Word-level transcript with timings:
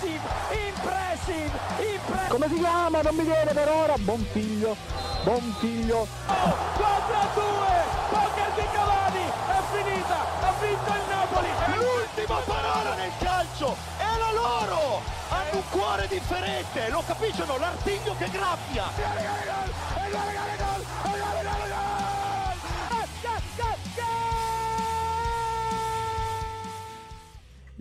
impressive, 0.00 0.20
impressive, 0.66 1.50
impressive. 1.76 2.28
Come 2.28 2.48
si 2.48 2.54
chiama? 2.54 3.02
Non 3.02 3.14
mi 3.14 3.24
viene 3.24 3.52
per 3.52 3.68
ora. 3.68 3.94
Buon 3.98 4.26
figlio, 4.32 4.76
buon 5.24 5.54
figlio. 5.58 6.06
4 6.26 7.16
a 7.16 7.28
2, 7.34 7.42
poker 8.08 8.50
di 8.54 8.66
Cavani, 8.72 9.24
è 9.24 9.60
finita, 9.72 10.16
ha 10.40 10.52
vinto 10.60 10.90
il 10.90 11.02
Napoli. 11.08 11.48
L'ultima 11.76 12.40
parola 12.46 12.94
nel 12.94 13.12
calcio 13.18 13.76
è 13.98 14.18
la 14.18 14.32
loro. 14.32 15.02
Hanno 15.28 15.56
un 15.56 15.68
cuore 15.70 16.08
differente, 16.08 16.88
lo 16.88 17.02
capiscono, 17.06 17.58
l'artiglio 17.58 18.14
che 18.16 18.28
graffia. 18.30 18.88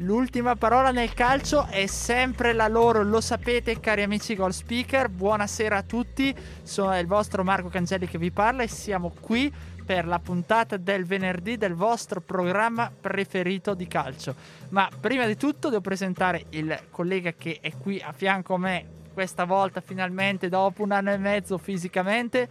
L'ultima 0.10 0.56
parola 0.56 0.90
nel 0.90 1.14
calcio 1.14 1.68
è 1.68 1.86
sempre 1.86 2.54
la 2.54 2.68
loro, 2.68 3.04
lo 3.04 3.22
sapete 3.22 3.80
cari 3.80 4.02
amici 4.02 4.34
Goal 4.36 4.52
Speaker. 4.52 5.08
Buonasera 5.08 5.78
a 5.78 5.84
tutti, 5.84 6.36
sono 6.64 6.98
il 6.98 7.06
vostro 7.06 7.44
Marco 7.44 7.68
Cangelli 7.70 8.08
che 8.08 8.18
vi 8.18 8.32
parla 8.32 8.64
e 8.64 8.68
siamo 8.68 9.14
qui 9.20 9.54
per 9.86 10.08
la 10.08 10.18
puntata 10.18 10.78
del 10.78 11.06
venerdì 11.06 11.58
del 11.58 11.76
vostro 11.76 12.22
programma 12.22 12.92
preferito 13.00 13.76
di 13.76 13.86
calcio. 13.86 14.34
Ma 14.70 14.90
prima 15.00 15.28
di 15.28 15.38
tutto 15.38 15.70
devo 15.70 15.82
presentare 15.82 16.46
il 16.50 16.76
collega 16.90 17.34
che 17.34 17.60
è 17.62 17.72
qui 17.78 18.02
a 18.04 18.12
fianco 18.12 18.56
a 18.56 18.58
me 18.58 18.86
questa 19.14 19.46
volta 19.46 19.80
finalmente 19.80 20.50
dopo 20.50 20.82
un 20.82 20.92
anno 20.92 21.12
e 21.12 21.18
mezzo 21.18 21.60
fisicamente 21.60 22.50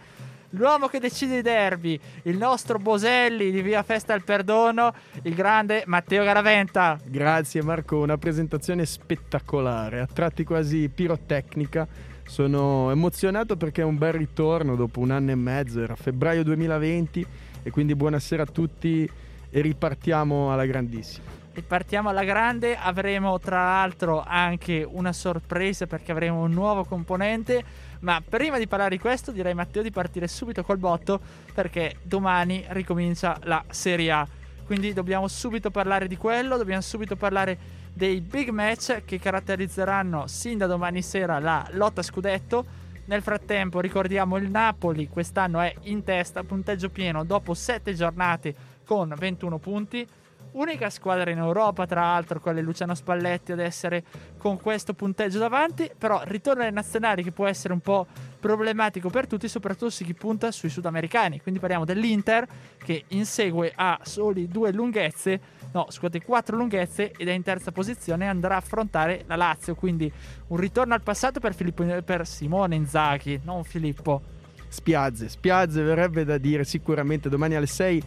l'uomo 0.51 0.87
che 0.87 0.99
decide 0.99 1.37
i 1.37 1.41
derby, 1.41 1.99
il 2.23 2.37
nostro 2.37 2.77
Boselli 2.79 3.51
di 3.51 3.61
Via 3.61 3.83
Festa 3.83 4.13
al 4.13 4.23
Perdono, 4.23 4.93
il 5.23 5.35
grande 5.35 5.83
Matteo 5.85 6.23
Garaventa. 6.23 6.97
Grazie 7.03 7.61
Marco, 7.61 7.99
una 7.99 8.17
presentazione 8.17 8.85
spettacolare, 8.85 9.99
a 9.99 10.07
tratti 10.11 10.43
quasi 10.43 10.89
pirotecnica. 10.89 11.87
Sono 12.23 12.91
emozionato 12.91 13.57
perché 13.57 13.81
è 13.81 13.85
un 13.85 13.97
bel 13.97 14.13
ritorno 14.13 14.75
dopo 14.75 14.99
un 14.99 15.11
anno 15.11 15.31
e 15.31 15.35
mezzo, 15.35 15.81
era 15.81 15.95
febbraio 15.95 16.43
2020 16.43 17.25
e 17.63 17.71
quindi 17.71 17.95
buonasera 17.95 18.43
a 18.43 18.45
tutti 18.45 19.09
e 19.49 19.61
ripartiamo 19.61 20.51
alla 20.53 20.65
grandissima. 20.65 21.37
Ripartiamo 21.51 22.09
alla 22.09 22.23
grande, 22.23 22.77
avremo 22.77 23.39
tra 23.39 23.63
l'altro 23.63 24.23
anche 24.25 24.87
una 24.87 25.11
sorpresa 25.11 25.87
perché 25.87 26.11
avremo 26.11 26.43
un 26.43 26.51
nuovo 26.51 26.85
componente 26.85 27.63
ma 27.99 28.21
prima 28.27 28.57
di 28.57 28.67
parlare 28.67 28.91
di 28.91 28.99
questo, 28.99 29.31
direi 29.31 29.53
Matteo 29.53 29.81
di 29.81 29.91
partire 29.91 30.27
subito 30.27 30.63
col 30.63 30.77
botto 30.77 31.19
perché 31.53 31.97
domani 32.01 32.63
ricomincia 32.69 33.37
la 33.43 33.63
Serie 33.69 34.11
A. 34.11 34.27
Quindi 34.65 34.93
dobbiamo 34.93 35.27
subito 35.27 35.71
parlare 35.71 36.07
di 36.07 36.15
quello, 36.15 36.55
dobbiamo 36.55 36.81
subito 36.81 37.15
parlare 37.15 37.57
dei 37.91 38.21
big 38.21 38.49
match 38.49 39.03
che 39.03 39.19
caratterizzeranno 39.19 40.27
sin 40.27 40.59
da 40.59 40.67
domani 40.67 41.01
sera 41.01 41.39
la 41.39 41.67
lotta 41.71 42.01
scudetto. 42.01 42.87
Nel 43.05 43.23
frattempo 43.23 43.79
ricordiamo 43.79 44.37
il 44.37 44.49
Napoli, 44.49 45.07
quest'anno 45.07 45.59
è 45.59 45.73
in 45.83 46.03
testa, 46.03 46.43
punteggio 46.43 46.89
pieno 46.89 47.23
dopo 47.23 47.55
7 47.55 47.95
giornate 47.95 48.53
con 48.85 49.13
21 49.17 49.57
punti 49.57 50.07
unica 50.53 50.89
squadra 50.89 51.29
in 51.31 51.37
Europa, 51.37 51.85
tra 51.85 52.01
l'altro, 52.01 52.39
con 52.39 52.55
Luciano 52.55 52.95
Spalletti 52.95 53.51
ad 53.51 53.59
essere 53.59 54.03
con 54.37 54.59
questo 54.59 54.93
punteggio 54.93 55.39
davanti. 55.39 55.89
Però 55.97 56.21
ritorno 56.25 56.61
alle 56.61 56.71
nazionali 56.71 57.23
che 57.23 57.31
può 57.31 57.47
essere 57.47 57.73
un 57.73 57.79
po' 57.79 58.07
problematico 58.39 59.09
per 59.09 59.27
tutti, 59.27 59.47
soprattutto 59.47 59.89
se 59.89 60.03
chi 60.03 60.13
punta 60.13 60.51
sui 60.51 60.69
sudamericani. 60.69 61.41
Quindi 61.41 61.59
parliamo 61.59 61.85
dell'Inter 61.85 62.47
che 62.77 63.05
insegue 63.09 63.71
a 63.75 63.99
soli 64.03 64.47
due 64.47 64.71
lunghezze, 64.71 65.39
no, 65.71 65.85
scusate, 65.89 66.21
quattro 66.23 66.57
lunghezze 66.57 67.11
ed 67.11 67.27
è 67.27 67.31
in 67.31 67.43
terza 67.43 67.71
posizione 67.71 68.25
e 68.25 68.27
andrà 68.27 68.55
a 68.55 68.57
affrontare 68.57 69.23
la 69.27 69.35
Lazio. 69.35 69.75
Quindi 69.75 70.11
un 70.47 70.57
ritorno 70.57 70.93
al 70.93 71.01
passato 71.01 71.39
per, 71.39 71.53
Filippo, 71.53 71.83
per 72.03 72.25
Simone 72.27 72.75
Inzaghi, 72.75 73.39
non 73.43 73.63
Filippo. 73.63 74.37
Spiazze, 74.71 75.29
spiazze 75.29 75.81
verrebbe 75.81 76.23
da 76.23 76.37
dire 76.37 76.63
sicuramente 76.63 77.27
domani 77.27 77.55
alle 77.55 77.65
6 77.65 78.03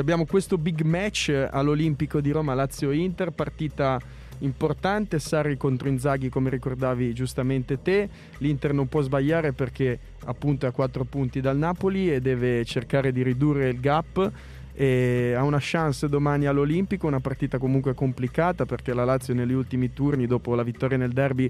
abbiamo 0.00 0.26
questo 0.26 0.58
big 0.58 0.82
match 0.82 1.48
all'Olimpico 1.50 2.20
di 2.20 2.30
Roma 2.30 2.54
Lazio-Inter, 2.54 3.30
partita 3.30 4.00
importante, 4.38 5.20
Sarri 5.20 5.56
contro 5.56 5.88
Inzaghi 5.88 6.28
come 6.28 6.50
ricordavi 6.50 7.12
giustamente 7.12 7.80
te, 7.80 8.08
l'Inter 8.38 8.72
non 8.72 8.88
può 8.88 9.00
sbagliare 9.02 9.52
perché 9.52 9.98
appunto 10.24 10.66
è 10.66 10.70
a 10.70 10.72
4 10.72 11.04
punti 11.04 11.40
dal 11.40 11.56
Napoli 11.56 12.12
e 12.12 12.20
deve 12.20 12.64
cercare 12.64 13.12
di 13.12 13.22
ridurre 13.22 13.68
il 13.68 13.80
gap. 13.80 14.32
E 14.76 15.34
ha 15.36 15.44
una 15.44 15.60
chance 15.60 16.08
domani 16.08 16.46
all'Olimpico, 16.46 17.06
una 17.06 17.20
partita 17.20 17.58
comunque 17.58 17.94
complicata 17.94 18.66
perché 18.66 18.92
la 18.92 19.04
Lazio 19.04 19.32
negli 19.32 19.52
ultimi 19.52 19.92
turni 19.92 20.26
dopo 20.26 20.56
la 20.56 20.64
vittoria 20.64 20.96
nel 20.96 21.12
derby 21.12 21.48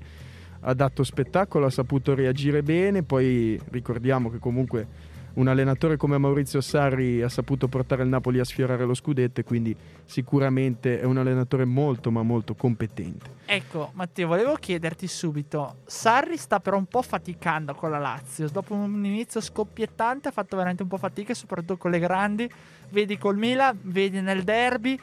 ha 0.60 0.74
dato 0.74 1.02
spettacolo, 1.02 1.64
ha 1.64 1.70
saputo 1.70 2.14
reagire 2.14 2.62
bene, 2.62 3.02
poi 3.02 3.58
ricordiamo 3.70 4.30
che 4.30 4.38
comunque 4.38 4.86
un 5.34 5.48
allenatore 5.48 5.96
come 5.96 6.18
Maurizio 6.18 6.60
Sarri 6.60 7.22
ha 7.22 7.28
saputo 7.28 7.68
portare 7.68 8.02
il 8.02 8.08
Napoli 8.08 8.38
a 8.38 8.44
sfiorare 8.44 8.84
lo 8.84 8.94
scudetto 8.94 9.40
e 9.40 9.44
quindi 9.44 9.74
sicuramente 10.04 11.00
è 11.00 11.04
un 11.04 11.18
allenatore 11.18 11.64
molto 11.64 12.10
ma 12.10 12.22
molto 12.22 12.54
competente. 12.54 13.32
Ecco 13.46 13.90
Matteo, 13.94 14.28
volevo 14.28 14.54
chiederti 14.54 15.06
subito, 15.06 15.76
Sarri 15.86 16.36
sta 16.36 16.60
però 16.60 16.76
un 16.76 16.86
po' 16.86 17.02
faticando 17.02 17.74
con 17.74 17.90
la 17.90 17.98
Lazio, 17.98 18.48
dopo 18.48 18.74
un 18.74 19.04
inizio 19.04 19.40
scoppiettante 19.40 20.28
ha 20.28 20.32
fatto 20.32 20.56
veramente 20.56 20.82
un 20.82 20.88
po' 20.88 20.98
fatica 20.98 21.34
soprattutto 21.34 21.76
con 21.76 21.90
le 21.90 21.98
grandi, 21.98 22.50
vedi 22.90 23.18
col 23.18 23.36
Milan, 23.36 23.78
vedi 23.82 24.20
nel 24.20 24.44
derby, 24.44 24.98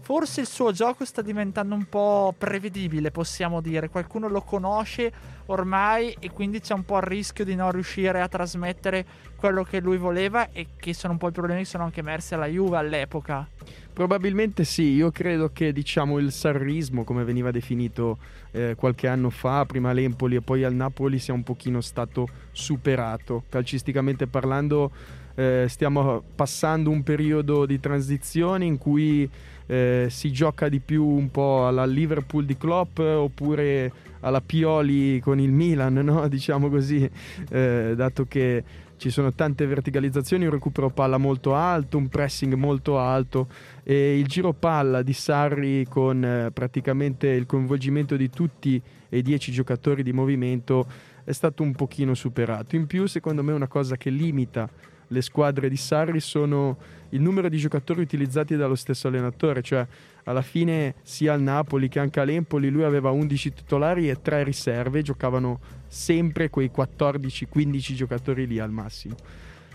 forse 0.00 0.40
il 0.40 0.46
suo 0.46 0.72
gioco 0.72 1.04
sta 1.04 1.22
diventando 1.22 1.74
un 1.74 1.84
po' 1.88 2.34
prevedibile, 2.36 3.10
possiamo 3.10 3.60
dire. 3.60 3.88
Qualcuno 3.88 4.28
lo 4.28 4.42
conosce 4.42 5.12
ormai 5.46 6.16
e 6.18 6.30
quindi 6.30 6.60
c'è 6.60 6.74
un 6.74 6.84
po' 6.84 6.96
il 6.96 7.02
rischio 7.02 7.44
di 7.44 7.54
non 7.54 7.70
riuscire 7.70 8.20
a 8.20 8.28
trasmettere 8.28 9.04
quello 9.36 9.62
che 9.62 9.80
lui 9.80 9.96
voleva 9.96 10.50
e 10.50 10.68
che 10.76 10.94
sono 10.94 11.12
un 11.12 11.18
po' 11.18 11.28
i 11.28 11.32
problemi 11.32 11.60
che 11.60 11.66
sono 11.66 11.84
anche 11.84 12.00
emersi 12.00 12.34
alla 12.34 12.46
Juve 12.46 12.76
all'epoca. 12.76 13.46
Probabilmente 13.92 14.62
sì, 14.62 14.92
io 14.92 15.10
credo 15.10 15.50
che 15.52 15.72
diciamo 15.72 16.18
il 16.18 16.30
sarrismo, 16.30 17.02
come 17.02 17.24
veniva 17.24 17.50
definito 17.50 18.18
eh, 18.52 18.76
qualche 18.76 19.08
anno 19.08 19.28
fa, 19.28 19.64
prima 19.66 19.90
all'Empoli 19.90 20.36
e 20.36 20.40
poi 20.40 20.62
al 20.62 20.72
Napoli, 20.72 21.18
sia 21.18 21.34
un 21.34 21.42
pochino 21.42 21.80
stato 21.80 22.28
superato. 22.52 23.42
Calcisticamente 23.48 24.28
parlando, 24.28 24.92
eh, 25.38 25.66
stiamo 25.68 26.20
passando 26.34 26.90
un 26.90 27.04
periodo 27.04 27.64
di 27.64 27.78
transizione 27.78 28.64
in 28.64 28.76
cui 28.76 29.30
eh, 29.66 30.08
si 30.10 30.32
gioca 30.32 30.68
di 30.68 30.80
più 30.80 31.06
un 31.06 31.30
po' 31.30 31.68
alla 31.68 31.86
Liverpool 31.86 32.44
di 32.44 32.56
Klopp 32.56 32.98
oppure 32.98 33.92
alla 34.20 34.40
Pioli 34.40 35.20
con 35.20 35.38
il 35.38 35.52
Milan, 35.52 35.94
no? 35.94 36.26
diciamo 36.28 36.68
così, 36.68 37.08
eh, 37.50 37.92
dato 37.94 38.24
che 38.24 38.64
ci 38.96 39.10
sono 39.10 39.32
tante 39.32 39.64
verticalizzazioni, 39.64 40.44
un 40.44 40.50
recupero 40.50 40.90
palla 40.90 41.18
molto 41.18 41.54
alto, 41.54 41.98
un 41.98 42.08
pressing 42.08 42.54
molto 42.54 42.98
alto 42.98 43.46
e 43.84 44.18
il 44.18 44.26
giro 44.26 44.52
palla 44.54 45.02
di 45.02 45.12
Sarri 45.12 45.86
con 45.88 46.24
eh, 46.24 46.50
praticamente 46.50 47.28
il 47.28 47.46
coinvolgimento 47.46 48.16
di 48.16 48.28
tutti 48.28 48.82
e 49.08 49.22
dieci 49.22 49.52
giocatori 49.52 50.02
di 50.02 50.12
movimento 50.12 50.84
è 51.22 51.30
stato 51.30 51.62
un 51.62 51.76
pochino 51.76 52.14
superato. 52.14 52.74
In 52.74 52.88
più, 52.88 53.06
secondo 53.06 53.44
me, 53.44 53.52
una 53.52 53.68
cosa 53.68 53.96
che 53.96 54.10
limita 54.10 54.68
le 55.08 55.22
squadre 55.22 55.68
di 55.68 55.76
Sarri 55.76 56.20
sono 56.20 56.76
il 57.10 57.20
numero 57.20 57.48
di 57.48 57.56
giocatori 57.56 58.00
utilizzati 58.00 58.56
dallo 58.56 58.74
stesso 58.74 59.08
allenatore, 59.08 59.62
cioè 59.62 59.86
alla 60.24 60.42
fine 60.42 60.96
sia 61.02 61.32
al 61.32 61.40
Napoli 61.40 61.88
che 61.88 61.98
anche 61.98 62.20
all'Empoli 62.20 62.68
lui 62.68 62.84
aveva 62.84 63.10
11 63.10 63.52
titolari 63.52 64.10
e 64.10 64.20
3 64.20 64.44
riserve, 64.44 65.02
giocavano 65.02 65.60
sempre 65.86 66.50
quei 66.50 66.70
14-15 66.74 67.94
giocatori 67.94 68.46
lì 68.46 68.58
al 68.58 68.70
massimo. 68.70 69.16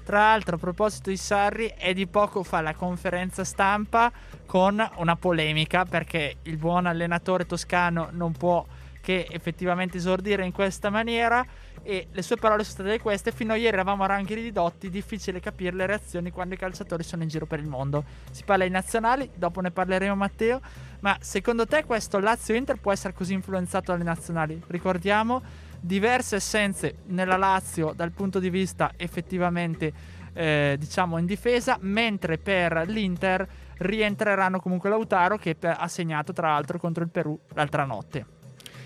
Tra 0.03 0.19
l'altro, 0.19 0.57
a 0.57 0.59
proposito 0.59 1.09
di 1.09 1.17
Sarri, 1.17 1.73
è 1.77 1.93
di 1.93 2.07
poco 2.07 2.43
fa 2.43 2.59
la 2.59 2.75
conferenza 2.75 3.45
stampa 3.45 4.11
con 4.45 4.85
una 4.97 5.15
polemica 5.15 5.85
perché 5.85 6.35
il 6.43 6.57
buon 6.57 6.85
allenatore 6.85 7.45
toscano 7.45 8.09
non 8.11 8.33
può 8.33 8.65
che 8.99 9.27
effettivamente 9.29 9.97
esordire 9.97 10.45
in 10.45 10.51
questa 10.51 10.89
maniera 10.89 11.45
e 11.83 12.07
le 12.11 12.21
sue 12.21 12.37
parole 12.37 12.63
sono 12.63 12.87
state 12.87 12.99
queste. 12.99 13.31
Fino 13.31 13.53
a 13.53 13.55
ieri 13.55 13.73
eravamo 13.73 14.03
a 14.03 14.07
ranghi 14.07 14.33
ridotti 14.33 14.89
difficile 14.89 15.39
capire 15.39 15.75
le 15.75 15.85
reazioni 15.85 16.31
quando 16.31 16.55
i 16.55 16.57
calciatori 16.57 17.03
sono 17.03 17.23
in 17.23 17.29
giro 17.29 17.45
per 17.45 17.59
il 17.59 17.67
mondo. 17.67 18.03
Si 18.31 18.43
parla 18.43 18.63
ai 18.63 18.69
nazionali 18.69 19.29
dopo 19.35 19.61
ne 19.61 19.71
parleremo 19.71 20.15
Matteo. 20.15 20.61
Ma 21.01 21.17
secondo 21.19 21.67
te 21.67 21.83
questo 21.83 22.19
Lazio-Inter 22.19 22.79
può 22.79 22.91
essere 22.91 23.13
così 23.13 23.33
influenzato 23.33 23.91
dalle 23.91 24.05
nazionali? 24.05 24.61
Ricordiamo 24.67 25.41
diverse 25.79 26.37
essenze 26.37 26.99
nella 27.07 27.35
Lazio 27.35 27.91
dal 27.93 28.11
punto 28.11 28.39
di 28.39 28.49
vista 28.49 28.93
effettivamente 28.95 30.21
eh, 30.31 30.77
diciamo 30.79 31.17
in 31.17 31.25
difesa 31.25 31.77
mentre 31.81 32.37
per 32.37 32.85
l'Inter 32.87 33.45
rientreranno 33.79 34.61
comunque 34.61 34.89
Lautaro 34.89 35.37
che 35.37 35.57
ha 35.61 35.87
segnato 35.89 36.31
tra 36.31 36.51
l'altro 36.51 36.79
contro 36.79 37.03
il 37.03 37.09
Perù 37.09 37.37
l'altra 37.53 37.83
notte 37.83 38.42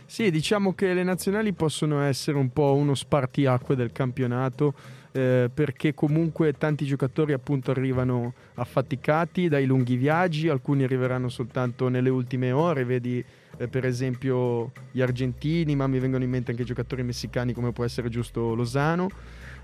sì, 0.07 0.31
diciamo 0.31 0.74
che 0.74 0.94
le 0.94 1.04
nazionali 1.04 1.51
possono 1.51 2.01
essere 2.01 2.38
un 2.38 2.50
po' 2.51 2.74
uno 2.75 2.95
spartiacque 2.95 3.75
del 3.75 3.92
campionato 3.92 4.74
eh, 5.12 5.50
perché 5.54 5.94
comunque 5.94 6.54
tanti 6.54 6.86
giocatori 6.86 7.33
appunto 7.33 7.71
arrivano 7.71 8.33
affaticati 8.54 9.50
dai 9.50 9.65
lunghi 9.65 9.98
viaggi, 9.98 10.48
alcuni 10.48 10.83
arriveranno 10.83 11.27
soltanto 11.27 11.89
nelle 11.89 12.09
ultime 12.09 12.51
ore, 12.51 12.86
vedi 12.86 13.24
eh, 13.57 13.68
per 13.68 13.83
esempio 13.83 14.71
gli 14.92 15.01
argentini, 15.01 15.75
ma 15.75 15.88
mi 15.88 16.00
vengono 16.00 16.24
in 16.24 16.30
mente 16.30 16.51
anche 16.51 16.63
giocatori 16.63 17.04
messicani 17.04 17.51
come 17.51 17.74
può 17.74 17.83
essere 17.83 18.09
giusto 18.09 18.54
Lozano. 18.54 19.09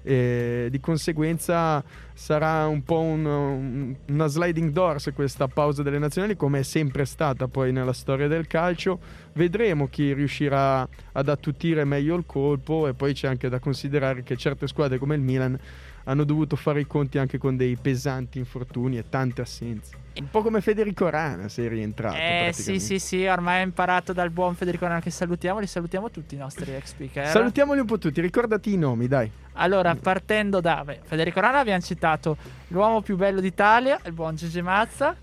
E 0.03 0.67
di 0.69 0.79
conseguenza 0.79 1.83
sarà 2.13 2.67
un 2.67 2.83
po' 2.83 2.99
un, 2.99 3.25
un, 3.25 3.95
una 4.09 4.27
sliding 4.27 4.71
doors 4.71 5.09
questa 5.15 5.47
pausa 5.47 5.81
delle 5.81 5.97
nazionali 5.97 6.35
come 6.35 6.59
è 6.59 6.63
sempre 6.63 7.05
stata 7.05 7.47
poi 7.47 7.71
nella 7.71 7.93
storia 7.93 8.27
del 8.27 8.47
calcio. 8.47 8.99
Vedremo 9.33 9.87
chi 9.87 10.13
riuscirà 10.13 10.87
ad 11.13 11.29
attutire 11.29 11.85
meglio 11.85 12.15
il 12.15 12.25
colpo 12.25 12.87
e 12.87 12.93
poi 12.93 13.13
c'è 13.13 13.27
anche 13.27 13.49
da 13.49 13.59
considerare 13.59 14.23
che 14.23 14.35
certe 14.35 14.67
squadre 14.67 14.97
come 14.97 15.15
il 15.15 15.21
Milan 15.21 15.57
hanno 16.05 16.23
dovuto 16.23 16.55
fare 16.55 16.81
i 16.81 16.87
conti 16.87 17.17
anche 17.17 17.37
con 17.37 17.55
dei 17.55 17.77
pesanti 17.79 18.37
infortuni 18.37 18.97
e 18.97 19.05
tante 19.09 19.41
assenze. 19.41 20.01
Un 20.15 20.29
po' 20.29 20.41
come 20.41 20.61
Federico 20.61 21.09
Rana 21.09 21.47
sei 21.47 21.67
rientrato. 21.67 22.15
Eh 22.15 22.51
sì 22.53 22.79
sì 22.79 22.99
sì, 22.99 23.25
ormai 23.25 23.59
ha 23.59 23.63
imparato 23.63 24.13
dal 24.13 24.29
buon 24.29 24.53
Federico 24.55 24.85
Rana 24.85 25.01
che 25.01 25.09
salutiamo, 25.09 25.59
li 25.59 25.67
salutiamo 25.67 26.11
tutti 26.11 26.35
i 26.35 26.37
nostri 26.37 26.73
ex 26.73 26.89
speaker. 26.89 27.27
Salutiamoli 27.27 27.79
un 27.79 27.85
po' 27.85 27.97
tutti, 27.97 28.21
ricordati 28.21 28.73
i 28.73 28.77
nomi 28.77 29.07
dai. 29.07 29.31
Allora, 29.53 29.95
partendo 29.95 30.61
da 30.61 30.83
beh, 30.85 30.99
Federico 31.03 31.39
Rana 31.39 31.59
abbiamo 31.59 31.81
citato 31.81 32.37
l'uomo 32.67 33.01
più 33.01 33.15
bello 33.15 33.39
d'Italia, 33.39 33.99
il 34.05 34.11
buon 34.11 34.35
Gigi 34.35 34.61
Mazza. 34.61 35.15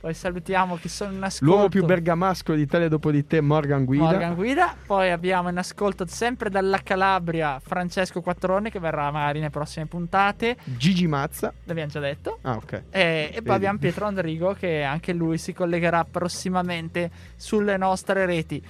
Poi 0.00 0.14
salutiamo 0.14 0.76
chi 0.76 0.88
sono 0.88 1.12
in 1.12 1.22
ascolto. 1.24 1.44
L'uomo 1.52 1.68
più 1.68 1.84
bergamasco 1.84 2.54
d'Italia 2.54 2.88
dopo 2.88 3.10
di 3.10 3.26
te, 3.26 3.40
Morgan 3.40 3.84
Guida. 3.84 4.04
Morgan 4.04 4.34
Guida. 4.36 4.76
Poi 4.86 5.10
abbiamo 5.10 5.48
in 5.48 5.58
ascolto 5.58 6.06
sempre 6.06 6.50
dalla 6.50 6.78
Calabria 6.84 7.58
Francesco 7.58 8.20
Quattrone 8.20 8.70
che 8.70 8.78
verrà 8.78 9.10
magari 9.10 9.40
nelle 9.40 9.50
prossime 9.50 9.86
puntate. 9.86 10.56
Gigi 10.62 11.08
Mazza. 11.08 11.52
L'abbiamo 11.64 11.90
già 11.90 11.98
detto. 11.98 12.38
Ah, 12.42 12.54
ok. 12.54 12.82
E, 12.90 13.32
e 13.34 13.42
poi 13.42 13.56
abbiamo 13.56 13.78
Pietro 13.78 14.06
Andrigo 14.06 14.52
che 14.52 14.84
anche 14.84 15.12
lui 15.12 15.36
si 15.36 15.52
collegherà 15.52 16.04
prossimamente 16.04 17.10
sulle 17.34 17.76
nostre 17.76 18.24
reti. 18.24 18.64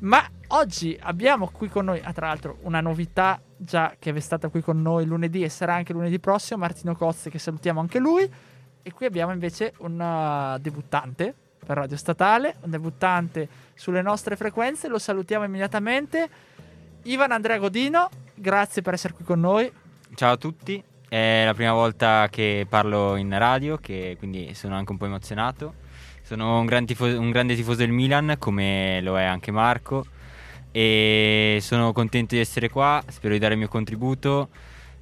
Ma 0.00 0.22
oggi 0.48 0.96
abbiamo 1.00 1.48
qui 1.50 1.68
con 1.68 1.86
noi, 1.86 2.00
ah, 2.04 2.12
tra 2.12 2.26
l'altro, 2.26 2.58
una 2.62 2.80
novità 2.82 3.40
già 3.56 3.96
che 3.98 4.12
è 4.12 4.20
stata 4.20 4.48
qui 4.48 4.60
con 4.60 4.80
noi 4.80 5.06
lunedì 5.06 5.42
e 5.42 5.48
sarà 5.48 5.74
anche 5.74 5.92
lunedì 5.92 6.20
prossimo, 6.20 6.60
Martino 6.60 6.94
Cozzi 6.94 7.30
che 7.30 7.38
salutiamo 7.38 7.80
anche 7.80 7.98
lui. 7.98 8.30
E 8.82 8.92
qui 8.92 9.06
abbiamo 9.06 9.32
invece 9.32 9.74
un 9.78 9.98
uh, 9.98 10.58
debuttante 10.58 11.34
per 11.64 11.76
Radio 11.76 11.96
Statale, 11.96 12.56
un 12.62 12.70
debuttante 12.70 13.48
sulle 13.74 14.00
nostre 14.00 14.36
frequenze, 14.36 14.88
lo 14.88 14.98
salutiamo 14.98 15.44
immediatamente. 15.44 16.28
Ivan 17.02 17.32
Andrea 17.32 17.58
Godino, 17.58 18.08
grazie 18.34 18.80
per 18.82 18.94
essere 18.94 19.14
qui 19.14 19.24
con 19.24 19.40
noi. 19.40 19.70
Ciao 20.14 20.32
a 20.32 20.36
tutti, 20.36 20.82
è 21.08 21.44
la 21.44 21.54
prima 21.54 21.72
volta 21.72 22.28
che 22.30 22.66
parlo 22.68 23.16
in 23.16 23.36
radio, 23.36 23.78
quindi 23.78 24.54
sono 24.54 24.76
anche 24.76 24.92
un 24.92 24.98
po' 24.98 25.06
emozionato. 25.06 25.74
Sono 26.22 26.58
un, 26.58 26.66
gran 26.66 26.86
tifoso, 26.86 27.18
un 27.18 27.30
grande 27.30 27.54
tifoso 27.54 27.78
del 27.78 27.90
Milan, 27.90 28.36
come 28.38 29.00
lo 29.02 29.18
è 29.18 29.24
anche 29.24 29.50
Marco, 29.50 30.06
e 30.70 31.58
sono 31.60 31.92
contento 31.92 32.34
di 32.34 32.40
essere 32.40 32.68
qua, 32.68 33.02
spero 33.08 33.34
di 33.34 33.40
dare 33.40 33.54
il 33.54 33.58
mio 33.58 33.68
contributo 33.68 34.48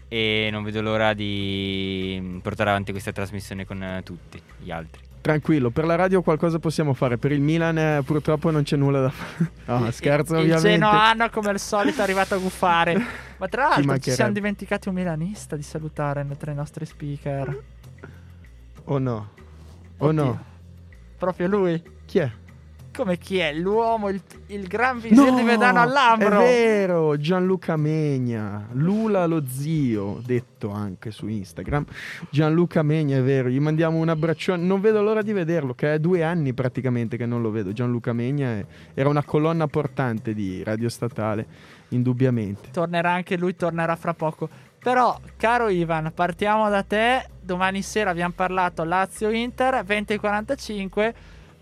e 0.08 0.48
non 0.50 0.62
vedo 0.62 0.82
l'ora 0.82 1.12
di 1.14 2.38
portare 2.42 2.70
avanti 2.70 2.92
questa 2.92 3.12
trasmissione 3.12 3.64
con 3.64 3.82
eh, 3.82 4.02
tutti 4.02 4.40
gli 4.58 4.70
altri. 4.70 5.02
Tranquillo, 5.20 5.70
per 5.70 5.84
la 5.86 5.96
radio 5.96 6.22
qualcosa 6.22 6.60
possiamo 6.60 6.94
fare, 6.94 7.18
per 7.18 7.32
il 7.32 7.40
Milan 7.40 7.76
eh, 7.76 8.02
purtroppo 8.04 8.50
non 8.52 8.62
c'è 8.62 8.76
nulla 8.76 9.00
da 9.00 9.10
fare. 9.10 9.50
No, 9.66 9.90
scherzo 9.90 10.34
il, 10.34 10.40
ovviamente. 10.40 10.68
Il 10.68 10.74
Genoano 10.74 11.30
come 11.30 11.48
al 11.48 11.58
solito 11.58 12.00
è 12.00 12.04
arrivato 12.04 12.34
a 12.34 12.38
guffare. 12.38 12.94
Ma 13.38 13.48
tra 13.48 13.68
l'altro 13.68 13.98
ci, 13.98 14.12
siamo 14.12 14.32
dimenticati 14.32 14.88
un 14.88 14.94
milanista 14.94 15.56
di 15.56 15.62
salutare 15.62 16.24
tra 16.38 16.52
i 16.52 16.54
nostri 16.54 16.86
speaker. 16.86 17.62
Oh 18.84 18.98
no. 18.98 19.30
Oh 19.98 20.06
Oddio. 20.06 20.24
no. 20.24 20.44
Proprio 21.18 21.48
lui? 21.48 21.82
Chi 22.04 22.18
è? 22.18 22.30
Come 22.96 23.18
chi 23.18 23.36
è? 23.36 23.52
L'uomo, 23.52 24.08
il, 24.08 24.22
il 24.46 24.66
gran 24.66 24.98
visir 24.98 25.30
no, 25.30 25.36
di 25.36 25.42
Vedano 25.42 25.82
all'Ambro. 25.82 26.40
È 26.40 26.44
vero, 26.44 27.18
Gianluca 27.18 27.76
Megna, 27.76 28.68
Lula 28.72 29.26
lo 29.26 29.44
zio, 29.46 30.22
detto 30.24 30.70
anche 30.70 31.10
su 31.10 31.26
Instagram. 31.26 31.84
Gianluca 32.30 32.82
Megna, 32.82 33.18
è 33.18 33.22
vero, 33.22 33.50
gli 33.50 33.60
mandiamo 33.60 33.98
un 33.98 34.08
abbraccione. 34.08 34.62
Non 34.62 34.80
vedo 34.80 35.02
l'ora 35.02 35.20
di 35.20 35.34
vederlo, 35.34 35.74
che 35.74 35.92
è 35.92 35.98
due 35.98 36.22
anni 36.22 36.54
praticamente 36.54 37.18
che 37.18 37.26
non 37.26 37.42
lo 37.42 37.50
vedo. 37.50 37.70
Gianluca 37.72 38.14
Megna 38.14 38.52
è, 38.52 38.64
era 38.94 39.10
una 39.10 39.22
colonna 39.22 39.66
portante 39.66 40.32
di 40.32 40.62
Radio 40.64 40.88
Statale, 40.88 41.46
indubbiamente. 41.88 42.70
Tornerà 42.70 43.12
anche 43.12 43.36
lui, 43.36 43.54
tornerà 43.56 43.94
fra 43.96 44.14
poco. 44.14 44.48
Però, 44.78 45.20
caro 45.36 45.68
Ivan, 45.68 46.12
partiamo 46.14 46.70
da 46.70 46.82
te. 46.82 47.26
Domani 47.42 47.82
sera 47.82 48.08
abbiamo 48.08 48.32
parlato 48.34 48.84
Lazio-Inter, 48.84 49.84
20.45 49.86 51.14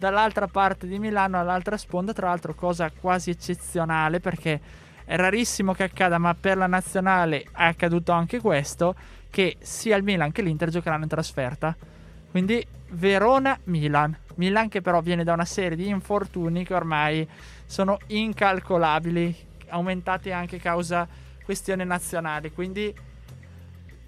dall'altra 0.04 0.46
parte 0.46 0.86
di 0.86 0.98
Milano 0.98 1.40
all'altra 1.40 1.78
sponda, 1.78 2.12
tra 2.12 2.28
l'altro 2.28 2.54
cosa 2.54 2.90
quasi 2.90 3.30
eccezionale 3.30 4.20
perché 4.20 4.60
è 5.06 5.16
rarissimo 5.16 5.72
che 5.72 5.84
accada, 5.84 6.18
ma 6.18 6.34
per 6.34 6.58
la 6.58 6.66
nazionale 6.66 7.42
è 7.42 7.64
accaduto 7.64 8.12
anche 8.12 8.38
questo, 8.40 8.94
che 9.30 9.56
sia 9.60 9.96
il 9.96 10.02
Milan 10.02 10.30
che 10.30 10.42
l'Inter 10.42 10.68
giocheranno 10.68 11.04
in 11.04 11.08
trasferta. 11.08 11.74
Quindi 12.30 12.64
Verona-Milan. 12.90 14.16
Milan 14.36 14.68
che 14.68 14.82
però 14.82 15.00
viene 15.00 15.24
da 15.24 15.32
una 15.32 15.44
serie 15.44 15.76
di 15.76 15.88
infortuni 15.88 16.64
che 16.64 16.74
ormai 16.74 17.26
sono 17.64 17.98
incalcolabili, 18.08 19.34
aumentati 19.68 20.32
anche 20.32 20.58
causa 20.58 21.08
questioni 21.44 21.84
nazionali. 21.84 22.52
Quindi 22.52 22.94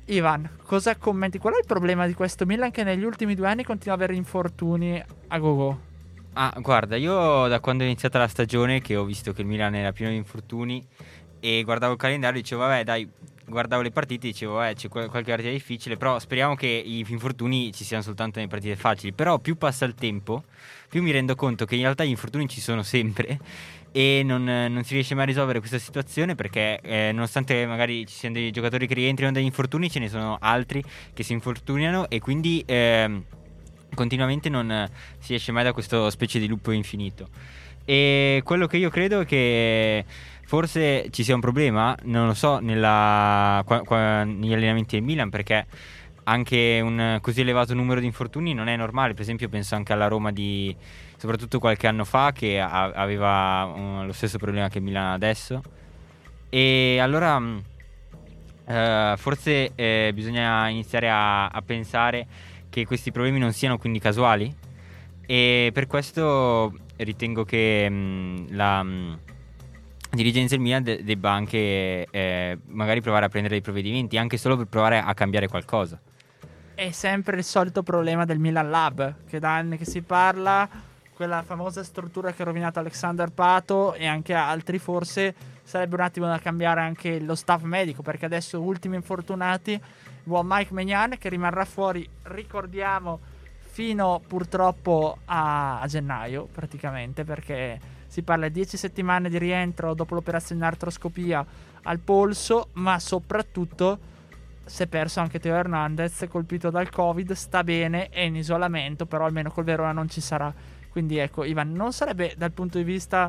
Ivan, 0.07 0.49
cosa 0.63 0.97
commenti? 0.97 1.39
Qual 1.39 1.55
è 1.55 1.59
il 1.59 1.67
problema 1.67 2.07
di 2.07 2.15
questo 2.15 2.45
Milan 2.47 2.71
che 2.71 2.85
negli 2.85 3.05
ultimi 3.05 3.35
due 3.35 3.49
anni 3.49 3.65
continua 3.65 3.95
ad 3.95 4.03
avere 4.03 4.17
infortuni 4.17 5.03
a 5.29 5.39
go-go? 5.39 5.86
Ah, 6.39 6.53
guarda, 6.61 6.97
io 6.97 7.49
da 7.49 7.61
quando 7.61 7.83
è 7.83 7.87
iniziata 7.87 8.19
la 8.19 8.29
stagione 8.29 8.83
che 8.83 8.95
ho 8.95 9.05
visto 9.05 9.33
che 9.33 9.41
il 9.41 9.47
Milan 9.47 9.75
era 9.75 9.93
pieno 9.93 10.11
di 10.11 10.19
infortuni 10.19 10.87
e 11.41 11.63
guardavo 11.63 11.95
il 11.95 11.99
calendario 11.99 12.39
e 12.39 12.43
dicevo 12.43 12.61
vabbè 12.61 12.85
dai, 12.85 13.09
guardavo 13.47 13.81
le 13.81 13.91
partite 13.91 14.27
e 14.27 14.31
dicevo 14.33 14.57
vabbè 14.57 14.75
c'è 14.75 14.89
qualche 14.91 15.09
partita 15.23 15.49
difficile, 15.49 15.97
però 15.97 16.19
speriamo 16.19 16.55
che 16.55 16.67
i 16.67 17.07
infortuni 17.09 17.73
ci 17.73 17.85
siano 17.85 18.03
soltanto 18.03 18.39
nelle 18.39 18.51
partite 18.51 18.77
facili, 18.77 19.15
però 19.15 19.39
più 19.39 19.57
passa 19.57 19.87
il 19.87 19.95
tempo, 19.95 20.45
più 20.91 21.03
mi 21.03 21.11
rendo 21.11 21.35
conto 21.37 21.65
che 21.65 21.75
in 21.75 21.81
realtà 21.81 22.05
gli 22.05 22.11
infortuni 22.11 22.47
ci 22.49 22.61
sono 22.61 22.83
sempre 22.83 23.39
e 23.91 24.21
non, 24.23 24.45
non, 24.45 24.85
si 24.85 24.93
riesce 24.93 25.15
mai 25.15 25.23
a 25.25 25.29
risolvere 25.29 25.61
questa 25.61 25.79
situazione 25.79 26.35
perché 26.35 26.81
eh, 26.83 27.13
nonostante 27.13 27.65
magari 27.65 28.07
ci 28.07 28.15
siano 28.15 28.35
dei 28.35 28.51
giocatori 28.51 28.87
che 28.87 28.93
rientrino 28.93 29.33
dagli 29.33 29.45
infortuni 29.45 29.89
ce 29.89 30.01
ne 30.01 30.11
sono 30.11 30.37
altri 30.39 30.85
che 31.15 31.23
si 31.23 31.33
infortuniano 31.33 32.11
e 32.11 32.21
quindi 32.21 32.63
eh, 32.67 33.23
continuamente 33.95 34.49
non 34.49 34.89
si 35.19 35.35
esce 35.35 35.53
mai 35.53 35.65
da 35.65 35.73
questo 35.73 36.11
specie 36.11 36.39
di 36.39 36.49
loop 36.49 36.69
infinito 36.73 37.29
e 37.85 38.43
quello 38.45 38.67
che 38.67 38.77
io 38.77 38.91
credo 38.91 39.21
è 39.21 39.25
che 39.27 40.05
forse 40.45 41.09
ci 41.11 41.25
sia 41.25 41.35
un 41.35 41.41
problema 41.41 41.97
non 42.03 42.27
lo 42.27 42.35
so 42.35 42.59
nella, 42.59 43.63
qua, 43.65 43.81
qua, 43.83 44.25
negli 44.25 44.53
allenamenti 44.53 44.97
del 44.97 45.05
Milan 45.05 45.31
perché 45.31 45.67
anche 46.25 46.81
un 46.83 47.19
così 47.21 47.43
elevato 47.43 47.75
numero 47.75 48.01
di 48.01 48.07
infortuni 48.07 48.53
non 48.53 48.69
è 48.69 48.77
normale 48.77 49.13
per 49.13 49.23
esempio 49.23 49.49
penso 49.49 49.77
anche 49.77 49.93
alla 49.93 50.09
Roma 50.09 50.33
di 50.33 50.75
soprattutto 51.17 51.59
qualche 51.59 51.87
anno 51.87 52.05
fa 52.05 52.33
che 52.33 52.61
a- 52.61 52.93
aveva 52.95 53.65
um, 53.65 54.07
lo 54.07 54.13
stesso 54.13 54.39
problema 54.39 54.69
che 54.69 54.81
Milano 54.81 55.15
adesso. 55.15 55.63
E 56.49 56.99
allora 57.01 57.37
uh, 57.37 59.17
forse 59.17 59.73
eh, 59.75 60.11
bisogna 60.15 60.69
iniziare 60.69 61.11
a-, 61.11 61.49
a 61.49 61.63
pensare 61.63 62.27
che 62.77 62.85
questi 62.85 63.11
problemi 63.11 63.39
non 63.39 63.55
siano 63.55 63.79
quindi 63.79 63.99
casuali 63.99 64.55
e 65.25 65.71
per 65.73 65.87
questo 65.87 66.75
ritengo 66.97 67.43
che 67.43 67.89
mh, 67.89 68.55
la 68.55 68.83
mh, 68.83 69.19
dirigenza 70.11 70.57
del 70.57 70.63
Milan 70.63 70.83
de- 70.83 71.03
debba 71.03 71.31
anche 71.31 72.07
eh, 72.11 72.59
magari 72.67 73.01
provare 73.01 73.25
a 73.25 73.29
prendere 73.31 73.55
dei 73.55 73.63
provvedimenti 73.63 74.19
anche 74.19 74.37
solo 74.37 74.59
per 74.59 74.67
provare 74.67 74.99
a 74.99 75.15
cambiare 75.15 75.49
qualcosa. 75.49 75.99
È 76.75 76.91
sempre 76.91 77.39
il 77.39 77.45
solito 77.45 77.83
problema 77.83 78.27
del 78.27 78.39
Milan 78.39 78.69
Lab, 78.69 79.25
che 79.27 79.39
da 79.39 79.55
anni 79.55 79.79
che 79.79 79.87
si 79.87 80.03
parla 80.03 80.69
quella 81.17 81.43
famosa 81.43 81.83
struttura 81.83 82.31
che 82.35 82.43
ha 82.43 82.45
rovinato 82.45 82.79
Alexander 82.79 83.31
Pato 83.33 83.95
e 83.95 84.07
anche 84.07 84.35
altri, 84.35 84.79
forse 84.79 85.35
sarebbe 85.63 85.95
un 85.95 86.03
attimo 86.03 86.27
da 86.27 86.39
cambiare 86.39 86.83
anche 86.83 87.19
lo 87.21 87.35
staff 87.35 87.63
medico, 87.63 88.03
perché 88.03 88.27
adesso 88.27 88.61
ultimi 88.61 88.97
infortunati, 88.97 89.81
buon 90.23 90.45
Mike 90.47 90.75
Megnan 90.75 91.17
che 91.19 91.31
rimarrà 91.31 91.65
fuori, 91.65 92.07
ricordiamo, 92.25 93.19
fino 93.61 94.21
purtroppo 94.27 95.17
a, 95.25 95.81
a 95.81 95.87
gennaio 95.87 96.49
praticamente, 96.53 97.25
perché 97.25 97.81
si 98.07 98.21
parla 98.23 98.49
di 98.49 98.53
10 98.53 98.77
settimane 98.77 99.31
di 99.31 99.39
rientro 99.39 99.95
dopo 99.95 100.15
l'operazione 100.15 100.67
artroscopia 100.67 101.43
al 101.85 101.99
polso, 101.99 102.69
ma 102.75 102.99
soprattutto 102.99 103.99
si 104.67 104.83
è 104.83 104.87
perso 104.87 105.21
anche 105.21 105.39
Teo 105.39 105.55
Hernandez 105.55 106.27
colpito 106.29 106.69
dal 106.69 106.91
covid, 106.91 107.33
sta 107.33 107.65
bene, 107.65 108.11
è 108.11 108.21
in 108.21 108.37
isolamento, 108.37 109.07
però 109.07 109.25
almeno 109.25 109.51
col 109.51 109.65
Verona 109.65 109.93
non 109.93 110.11
ci 110.11 110.21
sarà 110.21 110.53
quindi 110.97 111.19
ecco, 111.19 111.45
Ivan, 111.45 111.73
non 111.75 111.93
sarebbe 111.93 112.33
dal 112.39 112.53
punto 112.53 112.79
di 112.79 112.85
vista 112.85 113.29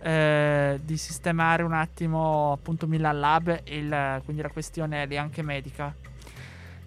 eh, 0.00 0.78
di 0.80 0.96
sistemare 0.96 1.64
un 1.64 1.72
attimo 1.72 2.52
appunto 2.52 2.86
Milan 2.86 3.18
Lab 3.18 3.60
il, 3.64 4.20
quindi 4.24 4.40
la 4.40 4.50
questione 4.50 5.02
anche 5.16 5.42
medica? 5.42 5.92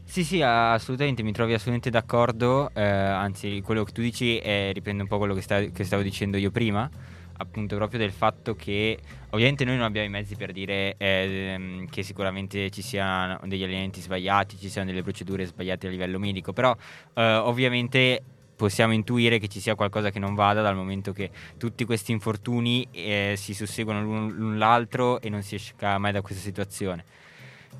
Sì, 0.05 0.23
sì, 0.23 0.41
assolutamente, 0.41 1.21
mi 1.21 1.33
trovi 1.33 1.51
assolutamente 1.51 1.89
d'accordo, 1.89 2.69
eh, 2.73 2.81
anzi 2.81 3.59
quello 3.61 3.83
che 3.83 3.91
tu 3.91 4.01
dici 4.01 4.37
è, 4.37 4.71
riprende 4.73 5.01
un 5.01 5.09
po' 5.09 5.17
quello 5.17 5.33
che, 5.33 5.41
sta, 5.41 5.59
che 5.59 5.83
stavo 5.83 6.01
dicendo 6.01 6.37
io 6.37 6.49
prima. 6.49 6.89
appunto 7.37 7.75
proprio 7.75 7.99
del 7.99 8.11
fatto 8.11 8.55
che 8.55 8.97
ovviamente 9.31 9.65
noi 9.65 9.75
non 9.75 9.85
abbiamo 9.85 10.07
i 10.07 10.11
mezzi 10.11 10.35
per 10.35 10.53
dire 10.53 10.95
eh, 10.97 11.87
che 11.89 12.03
sicuramente 12.03 12.69
ci 12.69 12.81
siano 12.81 13.39
degli 13.45 13.63
allenamenti 13.63 13.99
sbagliati, 13.99 14.57
ci 14.57 14.69
siano 14.69 14.87
delle 14.89 15.01
procedure 15.01 15.45
sbagliate 15.45 15.87
a 15.87 15.89
livello 15.89 16.19
medico, 16.19 16.53
però 16.53 16.73
eh, 17.15 17.35
ovviamente 17.35 18.21
possiamo 18.61 18.93
intuire 18.93 19.39
che 19.39 19.47
ci 19.47 19.59
sia 19.59 19.73
qualcosa 19.73 20.11
che 20.11 20.19
non 20.19 20.35
vada 20.35 20.61
dal 20.61 20.75
momento 20.75 21.13
che 21.13 21.31
tutti 21.57 21.83
questi 21.83 22.11
infortuni 22.11 22.87
eh, 22.91 23.33
si 23.35 23.55
susseguono 23.55 24.03
l'un, 24.03 24.31
l'un 24.35 24.57
l'altro 24.59 25.19
e 25.19 25.29
non 25.29 25.41
si 25.41 25.55
esca 25.55 25.97
mai 25.97 26.11
da 26.11 26.21
questa 26.21 26.43
situazione. 26.43 27.03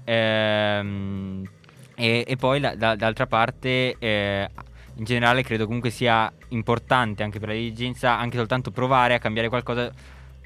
Ehm, 0.05 1.47
e, 1.93 2.23
e, 2.27 2.35
poi 2.35 2.59
la, 2.59 2.73
da, 2.73 2.95
d'altra 2.95 3.27
parte 3.27 3.95
eh, 3.99 4.49
in 4.95 5.03
generale 5.03 5.43
credo 5.43 5.65
comunque 5.65 5.91
sia 5.91 6.33
importante 6.47 7.21
anche 7.21 7.37
per 7.37 7.49
la 7.49 7.53
dirigenza 7.53 8.17
anche 8.17 8.37
soltanto 8.37 8.71
provare 8.71 9.13
a 9.13 9.19
cambiare 9.19 9.49
qualcosa 9.49 9.91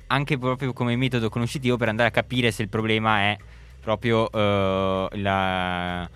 anche 0.08 0.38
proprio 0.38 0.74
come 0.74 0.98
metodo 0.98 1.30
conoscitivo 1.30 1.78
per 1.78 1.88
andare 1.88 2.10
a 2.10 2.12
capire 2.12 2.52
se 2.52 2.62
il 2.62 2.68
problema 2.68 3.20
è 3.20 3.38
proprio 3.80 4.24
uh, 4.30 5.08
la, 5.14 6.10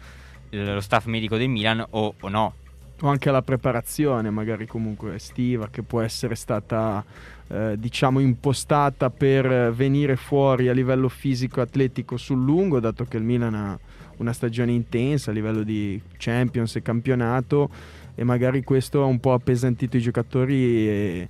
lo 0.49 0.81
staff 0.81 1.05
medico 1.05 1.37
del 1.37 1.47
Milan 1.47 1.85
o, 1.89 2.15
o, 2.19 2.27
no. 2.27 2.53
O 3.01 3.07
anche 3.07 3.31
la 3.31 3.41
preparazione 3.41 4.29
magari 4.29 4.67
comunque 4.67 5.15
estiva 5.15 5.69
che 5.69 5.83
può 5.83 6.01
essere 6.01 6.35
stata 6.35 7.03
eh, 7.47 7.75
diciamo 7.77 8.19
impostata 8.19 9.09
per 9.09 9.71
venire 9.71 10.17
fuori 10.17 10.67
a 10.67 10.73
livello 10.73 11.07
fisico 11.07 11.61
atletico 11.61 12.17
sul 12.17 12.43
lungo 12.43 12.81
dato 12.81 13.05
che 13.05 13.15
il 13.15 13.23
Milan 13.23 13.55
ha 13.55 13.79
una 14.17 14.33
stagione 14.33 14.73
intensa 14.73 15.31
a 15.31 15.33
livello 15.33 15.63
di 15.63 16.01
Champions 16.17 16.75
e 16.75 16.81
campionato 16.81 17.69
e 18.15 18.23
magari 18.25 18.63
questo 18.63 19.01
ha 19.01 19.05
un 19.05 19.19
po' 19.19 19.31
appesantito 19.31 19.95
i 19.95 20.01
giocatori 20.01 20.89
e 20.89 21.29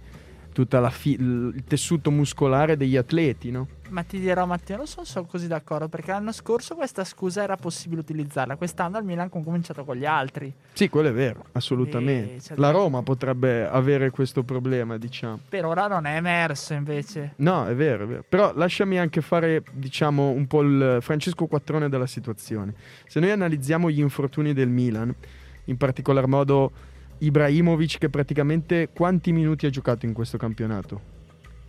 tutto 0.51 0.89
fi- 0.89 1.17
il 1.19 1.63
tessuto 1.67 2.09
muscolare 2.09 2.75
degli 2.77 2.97
atleti, 2.97 3.51
no? 3.51 3.67
Ma 3.89 4.03
ti 4.03 4.19
dirò 4.19 4.45
Matteo, 4.45 4.77
non 4.77 4.87
sono, 4.87 5.05
sono 5.05 5.25
così 5.25 5.47
d'accordo 5.47 5.87
perché 5.87 6.11
l'anno 6.11 6.31
scorso 6.31 6.75
questa 6.75 7.03
scusa 7.03 7.41
era 7.41 7.55
possibile 7.55 8.01
utilizzarla, 8.01 8.55
quest'anno 8.55 8.97
al 8.97 9.03
Milan 9.03 9.29
ha 9.31 9.43
cominciato 9.43 9.83
con 9.83 9.95
gli 9.95 10.05
altri. 10.05 10.53
Sì, 10.73 10.89
quello 10.89 11.09
è 11.09 11.13
vero, 11.13 11.45
assolutamente. 11.53 12.55
La 12.55 12.69
Roma 12.71 13.01
potrebbe 13.01 13.67
avere 13.67 14.11
questo 14.11 14.43
problema, 14.43 14.97
diciamo. 14.97 15.39
Per 15.49 15.65
ora 15.65 15.87
non 15.87 16.05
è 16.05 16.15
emerso 16.15 16.73
invece. 16.73 17.33
No, 17.37 17.65
è 17.65 17.75
vero, 17.75 18.03
è 18.03 18.07
vero. 18.07 18.25
Però 18.27 18.53
lasciami 18.55 18.99
anche 18.99 19.21
fare, 19.21 19.63
diciamo, 19.71 20.29
un 20.29 20.45
po' 20.45 20.61
il 20.61 20.99
Francesco 21.01 21.47
Quattrone 21.47 21.89
della 21.89 22.07
situazione. 22.07 22.73
Se 23.07 23.19
noi 23.19 23.31
analizziamo 23.31 23.89
gli 23.89 23.99
infortuni 23.99 24.53
del 24.53 24.69
Milan, 24.69 25.13
in 25.65 25.77
particolar 25.77 26.27
modo 26.27 26.71
Ibrahimovic 27.19 27.97
che 27.97 28.09
praticamente 28.09 28.89
quanti 28.93 29.31
minuti 29.31 29.65
ha 29.65 29.69
giocato 29.69 30.05
in 30.05 30.13
questo 30.13 30.37
campionato? 30.37 31.17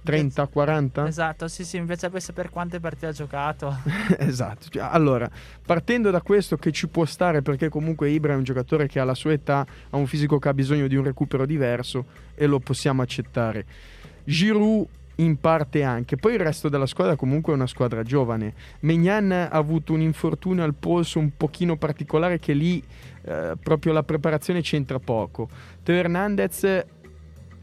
30, 0.03 0.47
40? 0.47 1.07
Esatto, 1.07 1.49
sì, 1.49 1.65
sì, 1.65 1.77
invece 1.77 2.09
vuoi 2.09 2.21
sapere 2.21 2.49
quante 2.49 2.81
partite 2.81 3.07
ha 3.07 3.13
giocato. 3.13 3.77
esatto. 4.19 4.69
Cioè, 4.69 4.83
allora, 4.83 5.31
partendo 5.65 6.11
da 6.11 6.23
questo 6.23 6.57
che 6.57 6.73
ci 6.73 6.89
può 6.89 7.05
stare 7.05 7.43
perché 7.43 7.69
comunque 7.69 8.11
Ibra 8.11 8.33
è 8.33 8.37
un 8.37 8.45
giocatore 8.45 8.87
che 8.87 8.99
alla 8.99 9.15
sua 9.15 9.33
età 9.33 9.67
ha 9.91 9.97
un 9.97 10.07
fisico 10.07 10.39
che 10.39 10.49
ha 10.49 10.55
bisogno 10.55 10.87
di 10.87 10.97
un 10.97 11.05
recupero 11.05 11.47
diverso 11.47 12.05
e 12.35 12.47
lo 12.47 12.59
possiamo 12.59 13.03
accettare. 13.03 13.65
Giroud 14.25 14.87
in 15.21 15.39
parte 15.39 15.83
anche. 15.83 16.17
Poi 16.17 16.35
il 16.35 16.41
resto 16.41 16.69
della 16.69 16.87
squadra 16.87 17.15
comunque 17.15 17.53
è 17.53 17.57
una 17.57 17.67
squadra 17.67 18.03
giovane. 18.03 18.55
Megnan 18.81 19.31
ha 19.33 19.49
avuto 19.49 19.93
un 19.93 20.01
infortunio 20.01 20.65
al 20.65 20.75
polso 20.75 21.19
un 21.19 21.31
pochino 21.37 21.77
particolare 21.77 22.39
che 22.39 22.53
lì 22.53 22.83
eh, 23.23 23.53
proprio 23.63 23.93
la 23.93 24.03
preparazione 24.03 24.63
c'entra 24.63 24.99
poco. 24.99 25.49
Teo 25.83 25.95
Hernandez 25.97 26.85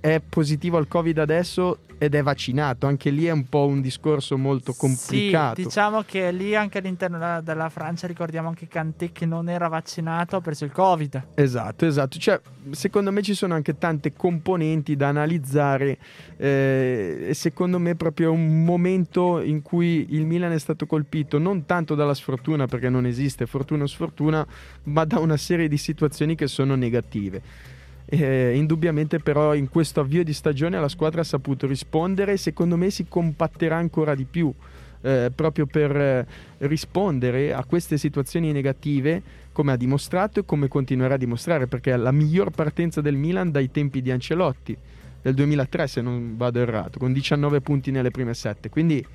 è 0.07 0.21
positivo 0.21 0.77
al 0.77 0.87
Covid 0.87 1.17
adesso 1.17 1.79
ed 1.97 2.15
è 2.15 2.23
vaccinato. 2.23 2.87
Anche 2.87 3.09
lì 3.09 3.25
è 3.25 3.31
un 3.31 3.49
po' 3.49 3.65
un 3.65 3.81
discorso 3.81 4.37
molto 4.37 4.73
complicato. 4.73 5.55
Sì, 5.55 5.63
diciamo 5.63 6.03
che 6.03 6.31
lì 6.31 6.55
anche 6.55 6.77
all'interno 6.77 7.41
della, 7.41 7.69
Francia 7.69 8.07
ricordiamo 8.07 8.47
anche 8.47 8.67
Kanté 8.67 9.11
che 9.11 9.25
non 9.25 9.49
era 9.49 9.67
vaccinato, 9.67 10.37
ha 10.37 10.41
preso 10.41 10.63
il 10.63 10.71
Covid. 10.71 11.29
Esatto, 11.33 11.85
esatto. 11.85 12.17
Cioè, 12.17 12.39
secondo 12.71 13.11
me 13.11 13.21
ci 13.21 13.33
sono 13.33 13.53
anche 13.53 13.77
tante 13.77 14.13
componenti 14.13 14.95
da 14.95 15.09
analizzare 15.09 15.97
eh, 16.37 17.25
e 17.27 17.33
secondo 17.33 17.77
me 17.77 17.95
proprio 17.95 18.31
un 18.31 18.63
momento 18.63 19.41
in 19.41 19.61
cui 19.61 20.05
il 20.11 20.25
Milan 20.25 20.53
è 20.53 20.59
stato 20.59 20.85
colpito 20.85 21.37
non 21.37 21.65
tanto 21.65 21.95
dalla 21.95 22.13
sfortuna 22.13 22.65
perché 22.65 22.89
non 22.89 23.05
esiste 23.05 23.45
fortuna 23.45 23.83
o 23.83 23.87
sfortuna, 23.87 24.45
ma 24.83 25.03
da 25.03 25.19
una 25.19 25.37
serie 25.37 25.67
di 25.67 25.77
situazioni 25.77 26.35
che 26.35 26.47
sono 26.47 26.75
negative. 26.75 27.75
Eh, 28.09 28.53
indubbiamente 28.55 29.19
però 29.19 29.53
in 29.53 29.67
questo 29.67 29.99
avvio 29.99 30.23
di 30.23 30.31
stagione 30.31 30.79
la 30.79 30.87
squadra 30.87 31.21
ha 31.21 31.25
saputo 31.25 31.67
rispondere 31.67 32.31
e 32.31 32.37
secondo 32.37 32.77
me 32.77 32.89
si 32.89 33.05
compatterà 33.05 33.75
ancora 33.75 34.15
di 34.15 34.23
più 34.23 34.53
eh, 35.01 35.29
proprio 35.35 35.65
per 35.65 35.93
eh, 35.93 36.25
rispondere 36.59 37.53
a 37.53 37.65
queste 37.65 37.97
situazioni 37.97 38.53
negative 38.53 39.21
come 39.51 39.73
ha 39.73 39.75
dimostrato 39.75 40.39
e 40.39 40.45
come 40.45 40.69
continuerà 40.69 41.15
a 41.15 41.17
dimostrare 41.17 41.67
perché 41.67 41.91
è 41.91 41.97
la 41.97 42.13
miglior 42.13 42.51
partenza 42.51 43.01
del 43.01 43.15
Milan 43.15 43.51
dai 43.51 43.71
tempi 43.71 44.01
di 44.01 44.09
Ancelotti 44.09 44.77
del 45.21 45.33
2003 45.33 45.87
se 45.87 46.01
non 46.01 46.37
vado 46.37 46.61
errato 46.61 46.99
con 46.99 47.11
19 47.11 47.59
punti 47.59 47.91
nelle 47.91 48.11
prime 48.11 48.33
7 48.33 48.69
quindi 48.69 49.05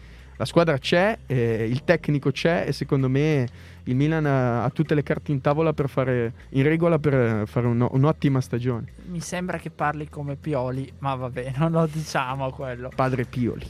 la 0.43 0.49
squadra 0.49 0.77
c'è, 0.77 1.17
eh, 1.27 1.69
il 1.71 1.85
tecnico 1.85 2.33
c'è 2.33 2.65
e 2.67 2.73
secondo 2.73 3.09
me 3.09 3.47
il 3.85 3.95
Milan 3.95 4.27
ha, 4.27 4.65
ha, 4.65 4.71
tutte 4.71 4.93
le 4.97 5.05
carte 5.05 5.31
in 5.31 5.41
tavola 5.41 5.73
per 5.73 5.89
fare 5.89 6.33
in 6.49 6.65
regola 6.65 6.99
per 6.99 7.47
fare 7.47 7.69
un, 7.69 7.87
un'ottima 7.89 8.41
stagione. 8.41 8.93
Mi 9.05 9.21
sembra 9.21 9.59
che 9.59 9.71
parli 9.71 10.09
come 10.09 10.35
Pioli, 10.35 10.93
ma 10.99 11.15
vabbè, 11.15 11.53
non 11.59 11.71
lo 11.71 11.87
diciamo 11.87 12.51
quello. 12.51 12.91
Padre 12.93 13.25
Pioli. 13.25 13.65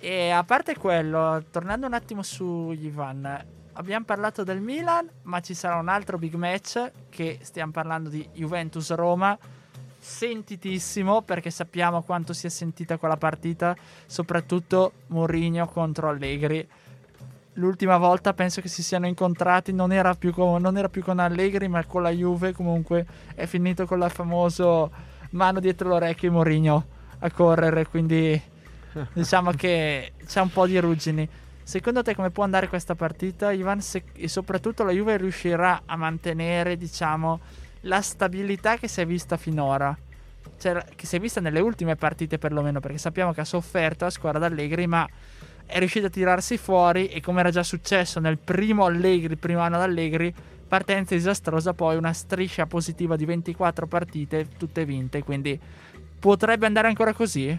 E 0.00 0.30
a 0.30 0.42
parte 0.44 0.76
quello, 0.76 1.44
tornando 1.50 1.84
un 1.84 1.92
attimo 1.92 2.22
su 2.22 2.72
Ivan, 2.72 3.44
abbiamo 3.74 4.06
parlato 4.06 4.44
del 4.44 4.62
Milan, 4.62 5.06
ma 5.24 5.40
ci 5.40 5.52
sarà 5.52 5.76
un 5.76 5.88
altro 5.88 6.16
big 6.16 6.32
match 6.36 6.90
che 7.10 7.38
stiamo 7.42 7.72
parlando 7.72 8.08
di 8.08 8.26
Juventus-Roma 8.32 9.38
sentitissimo 10.08 11.20
perché 11.20 11.50
sappiamo 11.50 12.02
quanto 12.02 12.32
sia 12.32 12.48
sentita 12.48 12.96
quella 12.96 13.18
partita, 13.18 13.76
soprattutto 14.06 14.92
Mourinho 15.08 15.66
contro 15.68 16.08
Allegri. 16.08 16.66
L'ultima 17.54 17.98
volta 17.98 18.32
penso 18.32 18.60
che 18.60 18.68
si 18.68 18.82
siano 18.82 19.06
incontrati, 19.06 19.72
non 19.72 19.92
era, 19.92 20.14
più 20.14 20.32
con, 20.32 20.62
non 20.62 20.78
era 20.78 20.88
più 20.88 21.02
con 21.02 21.18
Allegri 21.18 21.68
ma 21.68 21.84
con 21.84 22.02
la 22.02 22.10
Juve, 22.10 22.52
comunque 22.52 23.06
è 23.34 23.44
finito 23.46 23.84
con 23.84 23.98
la 23.98 24.08
famosa 24.08 24.88
mano 25.30 25.60
dietro 25.60 25.88
l'orecchio 25.88 26.32
Mourinho 26.32 26.86
a 27.18 27.30
correre, 27.30 27.86
quindi 27.86 28.40
diciamo 29.12 29.50
che 29.50 30.12
c'è 30.26 30.40
un 30.40 30.50
po' 30.50 30.66
di 30.66 30.78
ruggini. 30.78 31.28
Secondo 31.62 32.02
te 32.02 32.14
come 32.14 32.30
può 32.30 32.44
andare 32.44 32.68
questa 32.68 32.94
partita, 32.94 33.52
Ivan? 33.52 33.82
Se, 33.82 34.04
e 34.14 34.26
soprattutto 34.28 34.84
la 34.84 34.92
Juve 34.92 35.18
riuscirà 35.18 35.82
a 35.84 35.96
mantenere, 35.96 36.78
diciamo, 36.78 37.40
la 37.82 38.00
stabilità 38.00 38.76
che 38.76 38.88
si 38.88 39.00
è 39.00 39.06
vista 39.06 39.36
finora. 39.36 39.96
Cioè, 40.58 40.84
che 40.96 41.06
si 41.06 41.16
è 41.16 41.20
vista 41.20 41.40
nelle 41.40 41.60
ultime 41.60 41.94
partite 41.96 42.38
perlomeno, 42.38 42.80
perché 42.80 42.98
sappiamo 42.98 43.32
che 43.32 43.42
ha 43.42 43.44
sofferto 43.44 44.04
la 44.04 44.10
squadra 44.10 44.40
d'Allegri, 44.40 44.86
ma 44.86 45.08
è 45.66 45.78
riuscita 45.78 46.06
a 46.06 46.10
tirarsi 46.10 46.56
fuori 46.56 47.08
e 47.08 47.20
come 47.20 47.40
era 47.40 47.50
già 47.50 47.62
successo 47.62 48.20
nel 48.20 48.38
primo 48.38 48.86
Allegri, 48.86 49.36
primo 49.36 49.60
anno 49.60 49.78
d'Allegri, 49.78 50.34
partenza 50.66 51.14
disastrosa, 51.14 51.74
poi 51.74 51.96
una 51.96 52.12
striscia 52.12 52.66
positiva 52.66 53.16
di 53.16 53.24
24 53.24 53.86
partite, 53.86 54.48
tutte 54.56 54.84
vinte, 54.84 55.22
quindi 55.22 55.58
potrebbe 56.18 56.66
andare 56.66 56.88
ancora 56.88 57.12
così? 57.12 57.56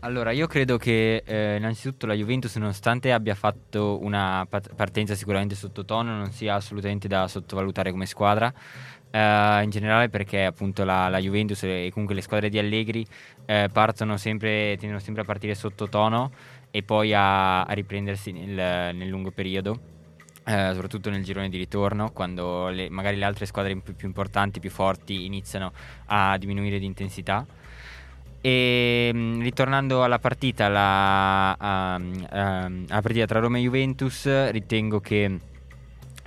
Allora, 0.00 0.30
io 0.30 0.46
credo 0.46 0.78
che 0.78 1.24
eh, 1.26 1.56
innanzitutto 1.56 2.06
la 2.06 2.14
Juventus, 2.14 2.54
nonostante 2.54 3.10
abbia 3.10 3.34
fatto 3.34 3.98
una 4.00 4.46
partenza 4.48 5.16
sicuramente 5.16 5.56
sottotono, 5.56 6.14
non 6.14 6.30
sia 6.30 6.54
assolutamente 6.54 7.08
da 7.08 7.26
sottovalutare 7.26 7.90
come 7.90 8.06
squadra. 8.06 8.52
Eh, 9.10 9.60
in 9.62 9.70
generale 9.70 10.08
perché 10.08 10.44
appunto 10.44 10.84
la, 10.84 11.08
la, 11.08 11.18
Juventus 11.18 11.64
e 11.64 11.88
comunque 11.90 12.14
le 12.14 12.20
squadre 12.20 12.48
di 12.48 12.60
Allegri 12.60 13.04
eh, 13.46 13.68
partono 13.72 14.16
sempre, 14.18 14.76
tendono 14.78 15.00
sempre 15.00 15.22
a 15.22 15.24
partire 15.24 15.54
sottotono 15.56 16.30
e 16.70 16.82
poi 16.84 17.12
a, 17.12 17.62
a 17.64 17.72
riprendersi 17.72 18.30
nel, 18.30 18.94
nel, 18.94 19.08
lungo 19.08 19.32
periodo. 19.32 19.96
Eh, 20.44 20.70
soprattutto 20.74 21.10
nel 21.10 21.24
girone 21.24 21.48
di 21.48 21.56
ritorno, 21.56 22.12
quando 22.12 22.68
le, 22.68 22.88
magari 22.88 23.16
le 23.16 23.24
altre 23.24 23.46
squadre 23.46 23.76
più, 23.80 23.96
più 23.96 24.06
importanti, 24.06 24.60
più 24.60 24.70
forti, 24.70 25.24
iniziano 25.24 25.72
a 26.06 26.38
diminuire 26.38 26.78
di 26.78 26.86
intensità. 26.86 27.44
E 28.40 29.10
mm, 29.12 29.40
ritornando 29.42 30.04
alla 30.04 30.18
partita, 30.18 30.68
la, 30.68 31.96
uh, 31.98 32.02
uh, 32.02 32.84
la 32.86 33.00
partita 33.02 33.26
tra 33.26 33.40
Roma 33.40 33.58
e 33.58 33.62
Juventus, 33.62 34.50
ritengo 34.50 35.00
che 35.00 35.40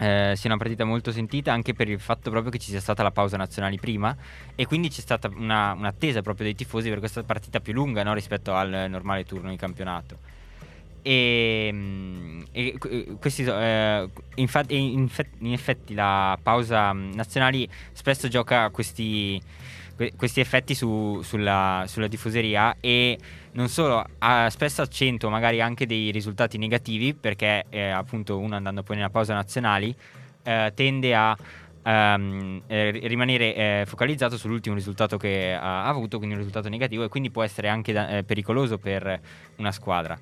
eh, 0.02 0.34
sia 0.36 0.50
una 0.50 0.58
partita 0.58 0.84
molto 0.84 1.12
sentita 1.12 1.54
anche 1.54 1.76
per 1.76 1.88
il 1.88 2.00
fatto 2.00 2.32
proprio 2.32 2.52
che 2.52 2.58
ci 2.58 2.72
sia 2.72 2.80
stata 2.80 3.04
la 3.04 3.12
pausa 3.12 3.38
nazionale 3.38 3.78
prima 3.78 4.16
e 4.56 4.66
quindi 4.66 4.90
c'è 4.90 5.00
stata 5.00 5.30
una, 5.36 5.74
un'attesa 5.74 6.24
proprio 6.24 6.46
dei 6.46 6.56
tifosi 6.56 6.90
per 6.90 6.98
questa 6.98 7.22
partita 7.22 7.60
più 7.60 7.74
lunga 7.74 8.02
no, 8.02 8.16
rispetto 8.16 8.56
al 8.56 8.88
normale 8.90 9.26
turno 9.26 9.52
di 9.52 9.58
campionato. 9.58 10.18
E, 11.04 11.70
mm, 11.72 12.42
e 12.52 12.78
questi, 13.20 13.44
eh, 13.44 14.10
infatti, 14.36 14.76
in, 14.76 15.08
in, 15.40 15.54
effetti 15.54 15.94
la 15.94 16.38
pausa 16.42 16.92
nazionale 16.94 17.68
spesso 17.92 18.28
gioca 18.28 18.70
questi 18.70 19.42
que- 19.96 20.14
questi 20.16 20.40
effetti 20.40 20.76
su- 20.76 21.22
sulla, 21.24 21.84
sulla 21.88 22.08
tifoseria 22.08 22.78
e 22.80 23.18
non 23.54 23.68
solo, 23.68 24.04
ha 24.20 24.50
spesso 24.50 24.82
accento 24.82 25.30
magari 25.30 25.62
anche 25.62 25.86
dei 25.86 26.12
risultati 26.12 26.58
negativi 26.58 27.14
perché 27.14 27.66
eh, 27.70 27.90
appunto 27.90 28.38
uno 28.40 28.56
andando 28.56 28.84
poi 28.84 28.96
nella 28.98 29.10
pausa 29.10 29.34
nazionali 29.34 29.94
eh, 30.44 30.72
tende 30.76 31.16
a 31.16 31.38
ehm, 31.84 32.64
eh, 32.68 32.92
rimanere 33.04 33.56
eh, 33.56 33.84
focalizzato 33.88 34.38
sull'ultimo 34.38 34.76
risultato 34.76 35.18
che 35.18 35.54
ha 35.54 35.86
avuto, 35.86 36.18
quindi 36.18 36.36
un 36.36 36.42
risultato 36.42 36.70
negativo 36.70 37.04
e 37.04 37.08
quindi 37.10 37.30
può 37.30 37.44
essere 37.44 37.68
anche 37.68 37.92
da- 37.94 38.18
eh, 38.18 38.24
pericoloso 38.24 38.78
per 38.78 39.20
una 39.58 39.72
squadra. 39.72 40.18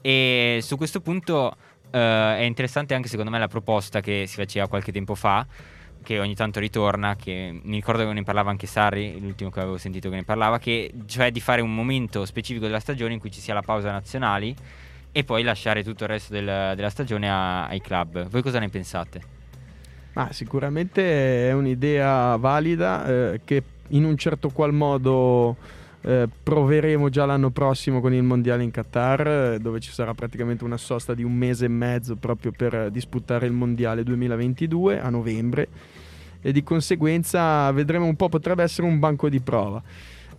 E 0.00 0.58
su 0.62 0.76
questo 0.76 1.00
punto 1.00 1.54
eh, 1.90 1.98
è 2.38 2.42
interessante 2.42 2.94
anche 2.94 3.08
secondo 3.08 3.30
me 3.30 3.38
la 3.38 3.48
proposta 3.48 4.00
che 4.00 4.24
si 4.26 4.36
faceva 4.36 4.66
qualche 4.66 4.92
tempo 4.92 5.14
fa 5.14 5.46
che 6.02 6.18
ogni 6.18 6.34
tanto 6.34 6.60
ritorna, 6.60 7.16
che 7.16 7.58
mi 7.62 7.76
ricordo 7.76 8.06
che 8.06 8.12
ne 8.12 8.22
parlava 8.22 8.50
anche 8.50 8.66
Sarri, 8.66 9.18
l'ultimo 9.20 9.50
che 9.50 9.60
avevo 9.60 9.78
sentito 9.78 10.10
che 10.10 10.16
ne 10.16 10.24
parlava, 10.24 10.58
che 10.58 10.92
cioè 11.06 11.30
di 11.30 11.40
fare 11.40 11.60
un 11.60 11.74
momento 11.74 12.24
specifico 12.24 12.66
della 12.66 12.80
stagione 12.80 13.14
in 13.14 13.20
cui 13.20 13.30
ci 13.30 13.40
sia 13.40 13.54
la 13.54 13.62
pausa 13.62 13.90
nazionali 13.90 14.54
e 15.10 15.24
poi 15.24 15.42
lasciare 15.42 15.82
tutto 15.84 16.04
il 16.04 16.10
resto 16.10 16.32
del- 16.32 16.74
della 16.74 16.90
stagione 16.90 17.30
a- 17.30 17.66
ai 17.66 17.80
club. 17.80 18.28
Voi 18.28 18.42
cosa 18.42 18.58
ne 18.58 18.68
pensate? 18.68 19.20
Ma 20.14 20.30
sicuramente 20.32 21.48
è 21.48 21.52
un'idea 21.52 22.36
valida 22.36 23.06
eh, 23.06 23.40
che 23.44 23.62
in 23.88 24.04
un 24.04 24.16
certo 24.16 24.50
qual 24.50 24.72
modo 24.72 25.56
eh, 26.04 26.28
proveremo 26.42 27.08
già 27.10 27.24
l'anno 27.24 27.50
prossimo 27.50 28.00
con 28.00 28.12
il 28.12 28.22
mondiale 28.24 28.62
in 28.64 28.70
Qatar, 28.70 29.26
eh, 29.54 29.58
dove 29.60 29.78
ci 29.80 29.92
sarà 29.92 30.14
praticamente 30.14 30.64
una 30.64 30.76
sosta 30.76 31.14
di 31.14 31.22
un 31.22 31.32
mese 31.32 31.66
e 31.66 31.68
mezzo 31.68 32.16
proprio 32.16 32.50
per 32.50 32.90
disputare 32.90 33.46
il 33.46 33.52
mondiale 33.52 34.02
2022 34.02 35.00
a 35.00 35.08
novembre 35.10 35.68
e 36.42 36.52
di 36.52 36.62
conseguenza 36.62 37.70
vedremo 37.70 38.04
un 38.04 38.16
po', 38.16 38.28
potrebbe 38.28 38.62
essere 38.62 38.86
un 38.86 38.98
banco 38.98 39.28
di 39.28 39.40
prova. 39.40 39.82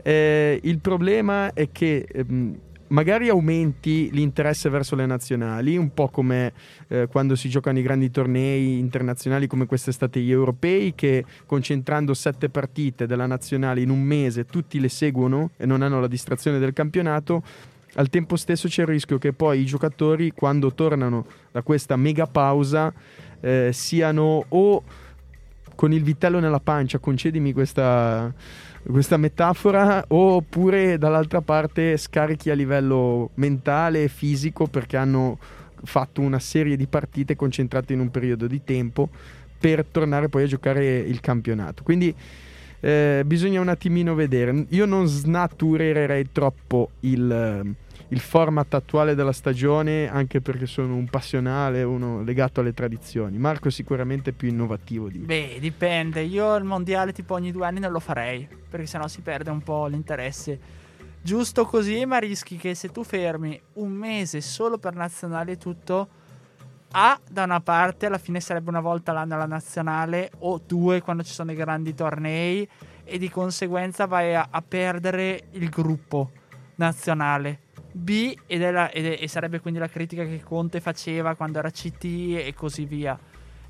Eh, 0.03 0.59
il 0.63 0.79
problema 0.79 1.53
è 1.53 1.69
che 1.71 2.05
ehm, 2.11 2.57
magari 2.93 3.29
aumenti 3.29 4.09
l'interesse 4.11 4.69
verso 4.69 4.95
le 4.95 5.05
nazionali, 5.05 5.77
un 5.77 5.93
po' 5.93 6.09
come 6.09 6.53
eh, 6.87 7.07
quando 7.07 7.35
si 7.35 7.49
giocano 7.49 7.79
i 7.79 7.81
grandi 7.81 8.11
tornei 8.11 8.77
internazionali 8.77 9.47
come 9.47 9.65
quest'estate 9.65 10.19
gli 10.19 10.31
europei, 10.31 10.93
che 10.93 11.25
concentrando 11.45 12.13
sette 12.13 12.49
partite 12.49 13.07
della 13.07 13.25
nazionale 13.25 13.81
in 13.81 13.89
un 13.89 14.01
mese 14.01 14.45
tutti 14.45 14.79
le 14.79 14.89
seguono 14.89 15.51
e 15.57 15.65
non 15.65 15.81
hanno 15.81 15.99
la 15.99 16.07
distrazione 16.07 16.59
del 16.59 16.73
campionato. 16.73 17.43
Al 17.95 18.09
tempo 18.09 18.35
stesso 18.35 18.67
c'è 18.67 18.81
il 18.81 18.87
rischio 18.87 19.17
che 19.17 19.33
poi 19.33 19.59
i 19.59 19.65
giocatori, 19.65 20.31
quando 20.31 20.73
tornano 20.73 21.25
da 21.51 21.61
questa 21.61 21.95
mega 21.95 22.25
pausa, 22.25 22.91
eh, 23.39 23.69
siano 23.71 24.45
o 24.47 24.83
con 25.75 25.91
il 25.93 26.03
vitello 26.03 26.39
nella 26.39 26.59
pancia, 26.59 26.99
concedimi 26.99 27.53
questa, 27.53 28.33
questa 28.83 29.17
metafora, 29.17 30.03
oppure 30.07 30.97
dall'altra 30.97 31.41
parte 31.41 31.97
scarichi 31.97 32.49
a 32.49 32.53
livello 32.53 33.31
mentale 33.35 34.03
e 34.03 34.07
fisico 34.07 34.67
perché 34.67 34.97
hanno 34.97 35.37
fatto 35.83 36.21
una 36.21 36.39
serie 36.39 36.77
di 36.77 36.87
partite 36.87 37.35
concentrate 37.35 37.93
in 37.93 37.99
un 37.99 38.09
periodo 38.09 38.47
di 38.47 38.63
tempo 38.63 39.09
per 39.59 39.85
tornare 39.85 40.29
poi 40.29 40.43
a 40.43 40.47
giocare 40.47 40.97
il 40.97 41.19
campionato. 41.19 41.83
Quindi 41.83 42.13
eh, 42.79 43.23
bisogna 43.25 43.61
un 43.61 43.69
attimino 43.69 44.13
vedere. 44.13 44.65
Io 44.69 44.85
non 44.85 45.07
snaturerei 45.07 46.31
troppo 46.33 46.91
il, 47.01 47.73
il 48.13 48.19
format 48.19 48.71
attuale 48.75 49.15
della 49.15 49.31
stagione, 49.31 50.07
anche 50.07 50.39
perché 50.39 50.67
sono 50.67 50.95
un 50.95 51.09
passionale, 51.09 51.81
uno 51.81 52.21
legato 52.21 52.59
alle 52.59 52.71
tradizioni. 52.71 53.39
Marco 53.39 53.69
è 53.69 53.71
sicuramente 53.71 54.33
più 54.33 54.49
innovativo 54.49 55.09
di 55.09 55.17
me. 55.17 55.25
Beh, 55.25 55.57
dipende. 55.59 56.21
Io 56.21 56.55
il 56.55 56.63
mondiale 56.63 57.11
tipo 57.11 57.33
ogni 57.33 57.51
due 57.51 57.65
anni 57.65 57.79
non 57.79 57.91
lo 57.91 57.99
farei, 57.99 58.47
perché 58.69 58.85
sennò 58.85 59.07
si 59.07 59.21
perde 59.21 59.49
un 59.49 59.61
po' 59.61 59.87
l'interesse. 59.87 60.59
Giusto 61.23 61.65
così, 61.65 62.05
ma 62.05 62.19
rischi 62.19 62.55
che 62.55 62.75
se 62.75 62.89
tu 62.89 63.03
fermi 63.03 63.59
un 63.73 63.91
mese 63.91 64.41
solo 64.41 64.77
per 64.77 64.93
nazionale 64.93 65.53
e 65.53 65.57
tutto, 65.57 66.07
A, 66.91 67.19
da 67.27 67.45
una 67.45 67.61
parte 67.61 68.05
alla 68.05 68.19
fine 68.19 68.39
sarebbe 68.39 68.69
una 68.69 68.81
volta 68.81 69.11
l'anno 69.11 69.37
la 69.37 69.47
nazionale, 69.47 70.29
o 70.39 70.61
due 70.63 71.01
quando 71.01 71.23
ci 71.23 71.33
sono 71.33 71.51
i 71.51 71.55
grandi 71.55 71.95
tornei, 71.95 72.69
e 73.03 73.17
di 73.17 73.29
conseguenza 73.31 74.05
vai 74.05 74.35
a, 74.35 74.49
a 74.51 74.61
perdere 74.61 75.45
il 75.53 75.69
gruppo 75.69 76.29
nazionale. 76.75 77.71
B, 77.95 78.35
ed 78.47 78.61
è 78.61 78.71
la- 78.71 78.89
ed 78.89 79.05
è- 79.05 79.17
e 79.21 79.27
sarebbe 79.27 79.59
quindi 79.59 79.79
la 79.79 79.87
critica 79.87 80.23
che 80.23 80.41
Conte 80.43 80.81
faceva 80.81 81.35
quando 81.35 81.59
era 81.59 81.69
CT 81.69 82.03
e 82.37 82.53
così 82.55 82.85
via. 82.85 83.17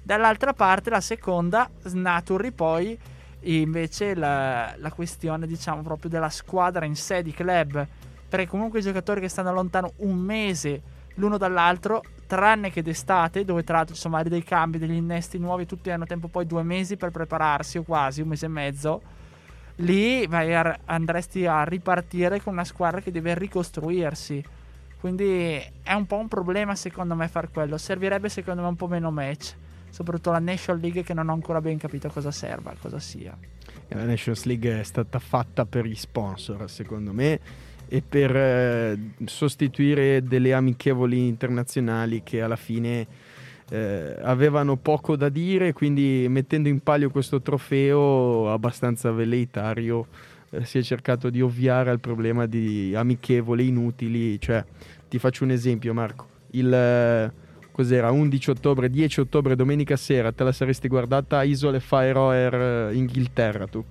Dall'altra 0.02 0.54
parte, 0.54 0.90
la 0.90 1.02
seconda, 1.02 1.70
snaturi 1.84 2.52
poi 2.52 2.98
invece 3.42 4.16
la, 4.16 4.74
la 4.78 4.92
questione, 4.92 5.46
diciamo, 5.46 5.82
proprio 5.82 6.10
della 6.10 6.30
squadra 6.30 6.86
in 6.86 6.96
sé 6.96 7.22
di 7.22 7.32
club. 7.32 7.86
Perché 8.30 8.48
comunque 8.48 8.80
i 8.80 8.82
giocatori 8.82 9.20
che 9.22 9.28
stanno 9.28 9.54
lontano 9.54 9.94
un 9.98 10.16
mese 10.16 10.82
l'uno 11.16 11.38
dall'altro, 11.38 12.02
tranne 12.26 12.72
che 12.72 12.82
d'estate, 12.82 13.46
dove 13.46 13.64
tra 13.64 13.78
l'altro 13.78 13.94
ci 13.94 14.02
sono 14.02 14.16
magari 14.16 14.32
dei 14.34 14.44
cambi, 14.44 14.80
degli 14.80 14.94
innesti 14.94 15.38
nuovi, 15.38 15.66
tutti 15.66 15.92
hanno 15.92 16.06
tempo 16.06 16.30
poi 16.30 16.48
due 16.48 16.64
mesi 16.64 16.98
per 16.98 17.12
prepararsi, 17.12 17.78
o 17.78 17.84
quasi 17.84 18.22
un 18.22 18.30
mese 18.30 18.46
e 18.46 18.50
mezzo. 18.50 19.02
Lì 19.78 20.28
a- 20.30 20.80
andresti 20.86 21.46
a 21.46 21.64
ripartire 21.64 22.42
con 22.42 22.54
una 22.54 22.64
squadra 22.64 23.02
che 23.02 23.12
deve 23.12 23.34
ricostruirsi. 23.34 24.44
Quindi 25.00 25.62
è 25.82 25.94
un 25.94 26.06
po' 26.06 26.18
un 26.18 26.28
problema 26.28 26.76
secondo 26.76 27.16
me 27.16 27.28
far 27.28 27.52
quello. 27.52 27.78
Servirebbe 27.78 28.30
secondo 28.30 28.62
me 28.62 28.68
un 28.68 28.76
po' 28.76 28.88
meno 28.88 29.12
match. 29.12 29.56
Soprattutto 29.90 30.32
la 30.32 30.40
National 30.40 30.82
League 30.82 31.04
che 31.04 31.14
non 31.14 31.30
ho 31.30 31.34
ancora 31.34 31.62
ben 31.62 31.78
capito 31.78 32.10
cosa 32.10 32.32
serva, 32.32 32.74
cosa 32.80 33.00
sia. 33.00 33.38
La 33.90 34.06
Nations 34.06 34.46
League 34.46 34.80
è 34.80 34.84
stata 34.84 35.20
fatta 35.20 35.66
per 35.66 35.86
gli 35.86 35.96
sponsor, 35.96 36.70
secondo 36.70 37.14
me, 37.14 37.40
e 37.88 38.02
per 38.02 38.36
eh, 38.36 38.98
sostituire 39.26 40.24
delle 40.24 40.54
amichevoli 40.54 41.28
internazionali 41.28 42.24
che 42.24 42.42
alla 42.42 42.56
fine 42.56 43.06
eh, 43.74 44.16
avevano 44.22 44.76
poco 44.76 45.16
da 45.16 45.30
dire, 45.30 45.74
quindi 45.74 46.28
mettendo 46.30 46.70
in 46.70 46.82
palio 46.82 47.10
questo 47.10 47.42
trofeo 47.42 48.52
abbastanza 48.52 49.12
veleitario 49.12 50.06
eh, 50.52 50.64
si 50.64 50.78
è 50.78 50.84
cercato 50.84 51.32
di 51.32 51.42
ovviare 51.42 51.90
al 51.90 52.00
problema 52.00 52.46
di 52.46 52.94
amichevoli 52.96 53.70
inutili. 53.70 54.40
Cioè, 54.40 54.64
ti 55.10 55.18
faccio 55.18 55.44
un 55.44 55.50
esempio, 55.50 55.92
Marco. 55.92 56.28
Il 56.52 56.72
eh, 56.72 57.32
cos'era 57.72 58.12
11 58.12 58.52
ottobre, 58.52 58.92
10 58.92 59.22
ottobre, 59.22 59.56
domenica 59.56 59.96
sera, 59.96 60.32
te 60.32 60.44
la 60.44 60.52
saresti 60.52 60.88
guardata 60.88 61.40
a 61.40 61.44
Isole 61.44 61.80
Faroe 61.80 62.90
eh, 62.92 62.96
Inghilterra 62.96 63.66
tu. 63.66 63.84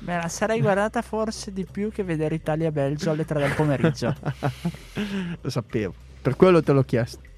Me 0.00 0.16
la 0.16 0.28
sarei 0.28 0.60
guardata 0.60 1.00
forse 1.00 1.50
di 1.50 1.64
più 1.64 1.90
che 1.90 2.02
vedere 2.02 2.34
Italia-Belgio 2.34 3.10
alle 3.10 3.24
3 3.24 3.38
del 3.38 3.54
pomeriggio. 3.54 4.14
Lo 5.40 5.48
sapevo, 5.48 5.94
per 6.20 6.36
quello 6.36 6.62
te 6.62 6.72
l'ho 6.72 6.84
chiesto. 6.84 7.29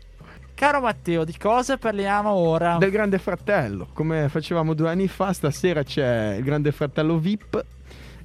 Caro 0.62 0.79
Matteo, 0.79 1.25
di 1.25 1.37
cosa 1.37 1.77
parliamo 1.77 2.31
ora? 2.31 2.77
Del 2.77 2.92
Grande 2.92 3.18
Fratello, 3.18 3.88
come 3.92 4.29
facevamo 4.29 4.75
due 4.75 4.90
anni 4.90 5.09
fa, 5.09 5.33
stasera 5.33 5.83
c'è 5.83 6.37
il 6.37 6.44
Grande 6.44 6.70
Fratello 6.70 7.18
VIP. 7.18 7.64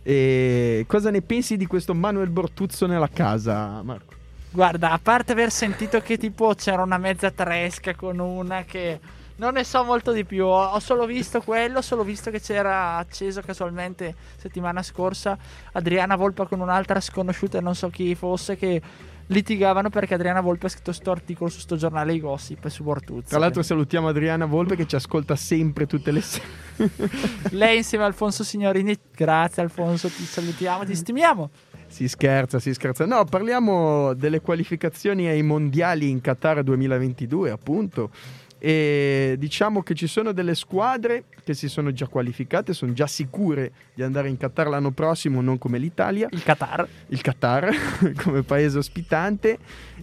E 0.03 0.85
cosa 0.87 1.09
ne 1.09 1.23
pensi 1.23 1.57
di 1.57 1.65
questo 1.65 1.95
Manuel 1.95 2.29
Bortuzzo 2.29 2.85
nella 2.85 3.09
casa, 3.09 3.81
Marco? 3.81 4.13
Guarda, 4.51 4.91
a 4.91 4.99
parte 4.99 5.31
aver 5.31 5.49
sentito 5.49 5.99
che 6.01 6.19
tipo 6.19 6.53
c'era 6.53 6.83
una 6.83 6.99
mezza 6.99 7.31
tresca 7.31 7.95
con 7.95 8.19
una 8.19 8.61
che 8.65 8.99
non 9.37 9.53
ne 9.53 9.63
so 9.63 9.83
molto 9.83 10.11
di 10.11 10.23
più, 10.23 10.45
ho 10.45 10.79
solo 10.79 11.07
visto 11.07 11.41
quello, 11.41 11.79
ho 11.79 11.81
solo 11.81 12.03
visto 12.03 12.29
che 12.29 12.39
c'era 12.39 12.97
acceso 12.97 13.41
casualmente 13.41 14.13
settimana 14.35 14.83
scorsa 14.83 15.35
Adriana 15.71 16.15
Volpa 16.15 16.45
con 16.45 16.59
un'altra 16.59 16.99
sconosciuta, 16.99 17.61
non 17.61 17.73
so 17.73 17.89
chi 17.89 18.13
fosse, 18.13 18.57
che 18.57 18.81
litigavano 19.27 19.89
perché 19.89 20.13
Adriana 20.13 20.41
Volpe 20.41 20.67
ha 20.67 20.69
scritto 20.69 20.91
sto 20.91 21.11
articolo 21.11 21.49
su 21.49 21.59
sto 21.59 21.75
giornale 21.75 22.13
i 22.13 22.19
gossip 22.19 22.67
su 22.67 22.83
Bortuzzi. 22.83 23.29
Tra 23.29 23.39
l'altro 23.39 23.63
salutiamo 23.63 24.07
Adriana 24.07 24.45
Volpe 24.45 24.75
che 24.75 24.85
ci 24.85 24.95
ascolta 24.95 25.35
sempre 25.35 25.85
tutte 25.85 26.11
le 26.11 26.21
sere. 26.21 26.45
Lei 27.51 27.77
insieme 27.77 28.03
a 28.03 28.07
Alfonso 28.07 28.43
Signorini, 28.43 28.97
grazie 29.13 29.61
Alfonso, 29.63 30.07
ti 30.07 30.23
salutiamo, 30.23 30.85
ti 30.85 30.95
stimiamo. 30.95 31.49
Si 31.87 32.07
scherza, 32.07 32.59
si 32.59 32.73
scherza. 32.73 33.05
No, 33.05 33.23
parliamo 33.23 34.13
delle 34.13 34.41
qualificazioni 34.41 35.27
ai 35.27 35.41
mondiali 35.41 36.09
in 36.09 36.19
Qatar 36.19 36.61
2022, 36.61 37.49
appunto. 37.49 38.11
E 38.59 39.35
diciamo 39.37 39.83
che 39.83 39.93
ci 39.93 40.07
sono 40.07 40.31
delle 40.31 40.55
squadre 40.55 41.25
che 41.43 41.53
si 41.53 41.69
sono 41.69 41.91
già 41.91 42.07
qualificate, 42.07 42.73
sono 42.73 42.91
già 42.93 43.07
sicure 43.07 43.71
di 43.93 44.03
andare 44.03 44.29
in 44.29 44.37
Qatar 44.37 44.67
l'anno 44.67 44.91
prossimo, 44.91 45.41
non 45.41 45.57
come 45.57 45.77
l'Italia, 45.77 46.27
Il 46.31 46.43
Qatar. 46.43 46.87
il 47.07 47.21
Qatar 47.21 47.69
come 48.21 48.41
paese 48.43 48.77
ospitante, 48.77 49.57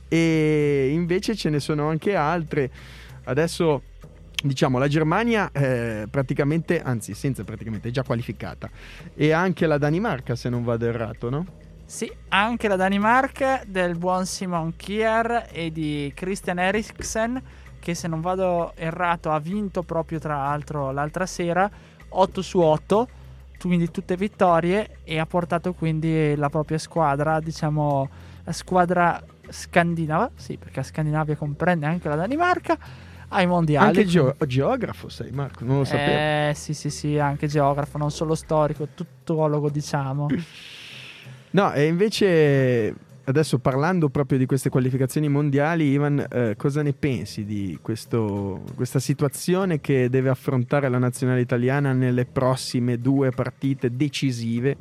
e 0.09 0.91
invece 0.93 1.35
ce 1.35 1.51
ne 1.51 1.61
sono 1.61 1.89
anche 1.89 2.15
altre. 2.15 2.71
Adesso 3.25 3.83
diciamo 4.43 4.79
la 4.79 4.89
Germania 4.89 5.51
eh, 5.53 6.07
praticamente, 6.11 6.81
anzi 6.81 7.15
senza 7.15 7.45
praticamente, 7.45 7.89
è 7.89 7.91
già 7.91 8.03
qualificata, 8.03 8.71
e 9.15 9.33
anche 9.33 9.67
la 9.67 9.79
Danimarca 9.79 10.37
se 10.37 10.49
non 10.49 10.65
vado 10.65 10.87
errato, 10.87 11.29
no? 11.29 11.47
Sì, 11.87 12.11
anche 12.29 12.67
la 12.69 12.77
Danimarca 12.77 13.63
del 13.67 13.97
buon 13.99 14.25
Simon 14.25 14.75
Kier 14.75 15.49
e 15.53 15.71
di 15.71 16.11
Christian 16.15 16.59
Eriksen 16.59 17.43
che 17.85 17.95
se 17.95 18.09
non 18.09 18.23
vado 18.23 18.73
errato 18.77 19.31
ha 19.31 19.39
vinto 19.39 19.83
proprio 19.83 20.19
tra 20.19 20.39
l'altro 20.39 20.91
l'altra 20.91 21.27
sera 21.27 21.71
8 22.09 22.41
su 22.41 22.59
8 22.59 23.09
quindi 23.61 23.91
tutte 23.91 24.17
vittorie 24.17 24.99
e 25.05 25.19
ha 25.19 25.27
portato 25.27 25.75
quindi 25.75 26.35
la 26.35 26.49
propria 26.49 26.79
squadra, 26.79 27.41
diciamo 27.41 28.09
la 28.45 28.53
squadra 28.53 29.23
scandinava, 29.49 30.31
sì 30.35 30.57
perché 30.57 30.81
la 30.81 30.83
Scandinavia 30.83 31.37
comprende 31.37 31.87
anche 31.87 32.09
la 32.09 32.17
Danimarca, 32.17 32.79
ai 33.29 33.47
mondiali. 33.47 33.87
Anche 33.87 34.05
geo- 34.05 34.37
geografo 34.47 35.09
sei 35.09 35.31
Marco, 35.31 35.65
non 35.65 35.79
lo 35.79 35.85
sapevo. 35.85 36.51
Eh 36.51 36.53
sì 36.55 36.75
sì 36.75 36.91
sì, 36.91 37.19
anche 37.19 37.47
geografo, 37.47 37.97
non 37.99 38.11
solo 38.11 38.35
storico, 38.35 38.89
tuttologo 38.95 39.71
diciamo. 39.71 40.29
No, 41.51 41.73
e 41.73 41.87
invece 41.87 42.95
adesso 43.25 43.59
parlando 43.59 44.09
proprio 44.09 44.39
di 44.39 44.47
queste 44.47 44.69
qualificazioni 44.69 45.29
mondiali, 45.29 45.91
Ivan, 45.91 46.27
eh, 46.31 46.55
cosa 46.57 46.83
ne 46.83 46.93
pensi 46.93 47.45
di 47.45 47.79
questo, 47.81 48.63
questa 48.75 48.99
situazione 48.99 49.81
che 49.81 50.09
deve 50.11 50.29
affrontare 50.29 50.89
la 50.89 50.99
nazionale 50.99 51.41
italiana 51.41 51.93
nelle 51.93 52.25
prossime 52.27 52.99
due 52.99 53.31
partite 53.31 53.97
decisive 53.97 54.77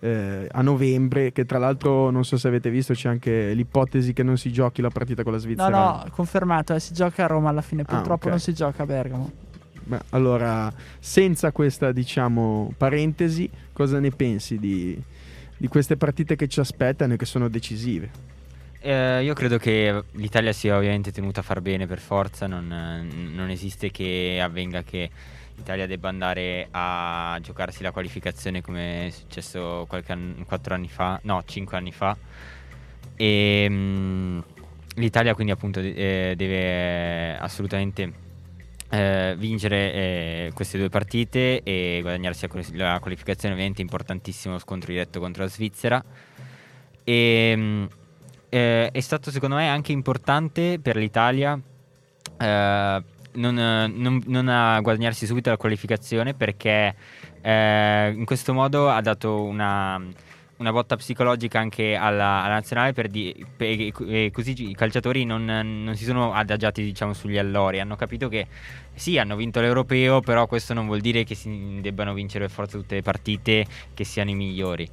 eh, 0.00 0.48
a 0.50 0.62
novembre? 0.62 1.32
Che 1.32 1.44
tra 1.44 1.58
l'altro, 1.58 2.10
non 2.10 2.24
so 2.24 2.36
se 2.36 2.48
avete 2.48 2.70
visto, 2.70 2.94
c'è 2.94 3.08
anche 3.08 3.52
l'ipotesi 3.52 4.12
che 4.12 4.22
non 4.22 4.36
si 4.36 4.52
giochi 4.52 4.80
la 4.82 4.90
partita 4.90 5.22
con 5.22 5.32
la 5.32 5.38
Svizzera. 5.38 5.68
No, 5.68 5.76
no, 5.78 6.04
confermato, 6.10 6.74
eh, 6.74 6.80
si 6.80 6.94
gioca 6.94 7.24
a 7.24 7.26
Roma 7.26 7.48
alla 7.50 7.62
fine, 7.62 7.82
Ah, 7.82 7.94
purtroppo 7.94 8.24
ok. 8.24 8.30
non 8.30 8.40
si 8.40 8.52
gioca 8.52 8.82
a 8.82 8.86
Bergamo. 8.86 9.30
Beh, 9.82 10.00
allora, 10.10 10.72
senza 11.00 11.50
questa, 11.50 11.90
diciamo, 11.90 12.72
parentesi, 12.76 13.50
cosa 13.72 13.98
ne 13.98 14.10
pensi 14.10 14.58
di, 14.58 14.96
di 15.60 15.68
queste 15.68 15.98
partite 15.98 16.36
che 16.36 16.48
ci 16.48 16.58
aspettano 16.58 17.12
e 17.12 17.16
che 17.18 17.26
sono 17.26 17.50
decisive? 17.50 18.10
Eh, 18.80 19.22
io 19.22 19.34
credo 19.34 19.58
che 19.58 20.04
l'Italia 20.12 20.54
sia 20.54 20.74
ovviamente 20.74 21.12
tenuta 21.12 21.40
a 21.40 21.42
far 21.42 21.60
bene 21.60 21.86
per 21.86 21.98
forza, 21.98 22.46
non, 22.46 22.72
eh, 22.72 23.02
non 23.34 23.50
esiste 23.50 23.90
che 23.90 24.40
avvenga 24.42 24.82
che 24.82 25.10
l'Italia 25.54 25.86
debba 25.86 26.08
andare 26.08 26.68
a 26.70 27.38
giocarsi 27.42 27.82
la 27.82 27.90
qualificazione 27.90 28.62
come 28.62 29.08
è 29.08 29.10
successo 29.10 29.84
qualche 29.86 30.12
anno, 30.12 30.42
4 30.46 30.74
anni 30.74 30.88
fa, 30.88 31.20
no 31.24 31.42
5 31.44 31.76
anni 31.76 31.92
fa. 31.92 32.16
E 33.14 33.66
mm, 33.68 34.38
l'Italia 34.94 35.34
quindi 35.34 35.52
appunto 35.52 35.82
de- 35.82 36.30
eh, 36.30 36.36
deve 36.36 37.36
assolutamente 37.36 38.10
eh, 38.90 39.34
vincere 39.38 39.92
eh, 39.92 40.50
queste 40.54 40.78
due 40.78 40.88
partite 40.88 41.62
e 41.62 42.00
guadagnarsi 42.02 42.42
la 42.42 42.48
quali- 42.48 42.76
la 42.76 42.98
qualificazione 43.00 43.54
ovviamente 43.54 43.82
importantissimo 43.82 44.58
scontro 44.58 44.90
diretto 44.92 45.20
contro 45.20 45.44
la 45.44 45.48
Svizzera. 45.48 46.02
E, 47.04 47.54
mm, 47.56 47.84
eh, 48.48 48.90
è 48.90 49.00
stato 49.00 49.30
secondo 49.30 49.54
me 49.56 49.68
anche 49.68 49.92
importante 49.92 50.78
per 50.82 50.96
l'Italia 50.96 51.58
eh, 52.38 53.02
non, 53.32 53.54
non- 53.54 54.22
non 54.26 54.78
guadagnarsi 54.82 55.24
subito 55.26 55.50
la 55.50 55.56
qualificazione 55.56 56.34
perché 56.34 56.94
eh, 57.40 58.12
in 58.14 58.24
questo 58.24 58.52
modo 58.52 58.88
ha 58.90 59.00
dato 59.00 59.42
una, 59.42 60.02
una 60.60 60.72
botta 60.72 60.96
psicologica 60.96 61.58
anche 61.58 61.94
alla, 61.94 62.42
alla 62.42 62.54
nazionale 62.54 62.92
per 62.92 63.08
di- 63.08 63.34
pe- 63.56 63.92
e 63.96 64.30
così 64.30 64.68
i 64.70 64.74
calciatori 64.74 65.24
non, 65.24 65.44
non 65.46 65.96
si 65.96 66.04
sono 66.04 66.32
adagiati 66.34 66.82
diciamo 66.82 67.14
sugli 67.14 67.38
allori. 67.38 67.80
Hanno 67.80 67.96
capito 67.96 68.28
che 68.28 68.46
sì 68.94 69.18
hanno 69.18 69.36
vinto 69.36 69.60
l'europeo 69.60 70.20
però 70.20 70.46
questo 70.46 70.74
non 70.74 70.84
vuol 70.86 71.00
dire 71.00 71.24
che 71.24 71.34
si 71.34 71.78
debbano 71.80 72.12
vincere 72.12 72.44
per 72.44 72.54
forza 72.54 72.76
tutte 72.76 72.96
le 72.96 73.02
partite 73.02 73.64
che 73.94 74.04
siano 74.04 74.30
i 74.30 74.34
migliori. 74.34 74.86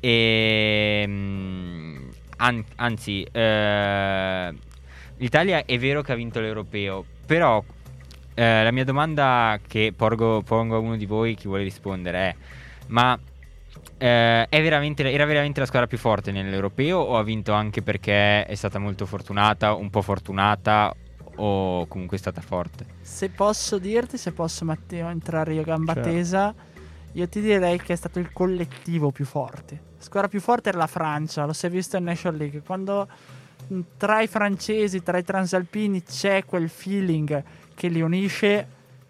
E, 0.00 1.04
mm, 1.06 2.08
an- 2.38 2.64
anzi, 2.76 3.26
eh, 3.30 4.54
l'Italia 5.18 5.64
è 5.66 5.78
vero 5.78 6.02
che 6.02 6.12
ha 6.12 6.14
vinto 6.14 6.40
l'europeo, 6.40 7.04
però 7.26 7.62
eh, 8.34 8.62
la 8.62 8.70
mia 8.70 8.84
domanda 8.84 9.58
che 9.66 9.92
porgo, 9.94 10.42
pongo 10.42 10.76
a 10.76 10.78
uno 10.78 10.96
di 10.96 11.04
voi, 11.06 11.34
chi 11.34 11.46
vuole 11.48 11.64
rispondere, 11.64 12.18
è: 12.18 12.34
ma 12.88 13.18
eh, 13.98 14.48
è 14.48 14.62
veramente- 14.62 15.10
era 15.10 15.24
veramente 15.24 15.60
la 15.60 15.66
squadra 15.66 15.86
più 15.88 15.98
forte 15.98 16.30
nell'europeo 16.32 16.98
o 16.98 17.18
ha 17.18 17.22
vinto 17.22 17.52
anche 17.52 17.82
perché 17.82 18.44
è 18.44 18.54
stata 18.54 18.78
molto 18.78 19.04
fortunata, 19.06 19.74
un 19.74 19.90
po' 19.90 20.02
fortunata 20.02 20.94
o 21.36 21.86
comunque 21.86 22.16
è 22.16 22.20
stata 22.20 22.40
forte? 22.40 22.86
Se 23.00 23.28
posso 23.30 23.78
dirti, 23.78 24.16
se 24.16 24.32
posso 24.32 24.64
Matteo 24.64 25.08
entrare 25.08 25.54
io 25.54 25.60
a 25.60 25.64
gamba 25.64 25.94
Certo. 25.94 26.08
tesa, 26.08 26.54
io 27.12 27.28
ti 27.28 27.40
direi 27.40 27.78
che 27.80 27.92
è 27.92 27.96
stato 27.96 28.18
il 28.18 28.32
collettivo 28.32 29.10
più 29.10 29.24
forte. 29.24 29.80
La 29.98 30.04
squadra 30.04 30.28
più 30.28 30.40
forte 30.40 30.68
era 30.68 30.78
la 30.78 30.86
Francia, 30.86 31.44
lo 31.44 31.52
si 31.52 31.66
è 31.66 31.70
visto 31.70 31.96
in 31.96 32.04
Nation 32.04 32.36
League. 32.36 32.62
Quando 32.62 33.08
mh, 33.68 33.80
tra 33.96 34.20
i 34.20 34.26
francesi, 34.26 35.02
tra 35.02 35.18
i 35.18 35.24
transalpini 35.24 36.02
c'è 36.02 36.44
quel 36.44 36.68
feeling 36.68 37.42
che 37.74 37.88
li 37.88 38.00
unisce, 38.00 38.66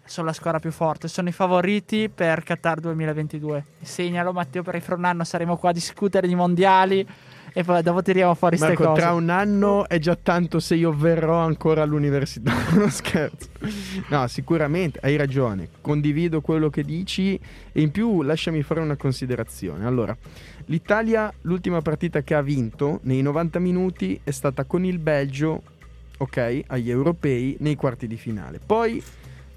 sono 0.09 0.27
la 0.27 0.33
squadra 0.33 0.59
più 0.59 0.71
forte. 0.71 1.07
Sono 1.07 1.29
i 1.29 1.31
favoriti 1.31 2.09
per 2.09 2.43
Qatar 2.43 2.79
2022. 2.79 3.63
Segnalo 3.81 4.33
Matteo 4.33 4.63
perché 4.63 4.81
fra 4.81 4.95
un 4.95 5.05
anno 5.05 5.23
saremo 5.23 5.57
qua 5.57 5.69
a 5.69 5.73
discutere 5.73 6.27
di 6.27 6.35
mondiali 6.35 7.07
e 7.51 7.63
poi 7.63 7.81
dopo 7.81 8.01
tiriamo 8.01 8.35
fuori 8.35 8.57
queste 8.57 8.75
cose. 8.75 9.01
tra 9.01 9.13
un 9.13 9.29
anno 9.29 9.87
è 9.87 9.97
già 9.97 10.15
tanto 10.15 10.59
se 10.59 10.75
io 10.75 10.91
verrò 10.91 11.37
ancora 11.39 11.81
all'università. 11.81 12.53
non 12.73 12.89
scherzo. 12.89 13.49
No, 14.09 14.27
sicuramente 14.27 14.99
hai 15.01 15.15
ragione. 15.15 15.69
Condivido 15.81 16.41
quello 16.41 16.69
che 16.69 16.83
dici. 16.83 17.39
E 17.71 17.81
in 17.81 17.91
più 17.91 18.21
lasciami 18.21 18.61
fare 18.61 18.79
una 18.79 18.95
considerazione. 18.95 19.85
Allora, 19.85 20.15
l'Italia, 20.65 21.31
l'ultima 21.41 21.81
partita 21.81 22.21
che 22.21 22.33
ha 22.33 22.41
vinto 22.41 22.99
nei 23.03 23.21
90 23.21 23.59
minuti 23.59 24.19
è 24.23 24.31
stata 24.31 24.65
con 24.65 24.85
il 24.85 24.99
Belgio, 24.99 25.61
ok, 26.17 26.63
agli 26.67 26.89
europei, 26.89 27.57
nei 27.59 27.75
quarti 27.75 28.07
di 28.07 28.17
finale. 28.17 28.59
Poi 28.63 29.01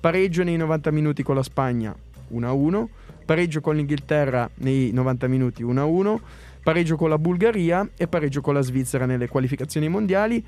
pareggio 0.03 0.43
nei 0.43 0.57
90 0.57 0.91
minuti 0.91 1.23
con 1.23 1.37
la 1.37 1.45
Spagna 1.45 1.95
1-1, 2.35 2.87
pareggio 3.25 3.61
con 3.61 3.77
l'Inghilterra 3.77 4.51
nei 4.55 4.91
90 4.91 5.29
minuti 5.29 5.63
1-1, 5.63 6.19
pareggio 6.61 6.97
con 6.97 7.09
la 7.09 7.19
Bulgaria 7.19 7.89
e 7.97 8.09
pareggio 8.09 8.41
con 8.41 8.55
la 8.55 8.63
Svizzera 8.63 9.07
nelle 9.07 9.29
qualificazioni 9.29 9.89
mondiali, 9.89 10.45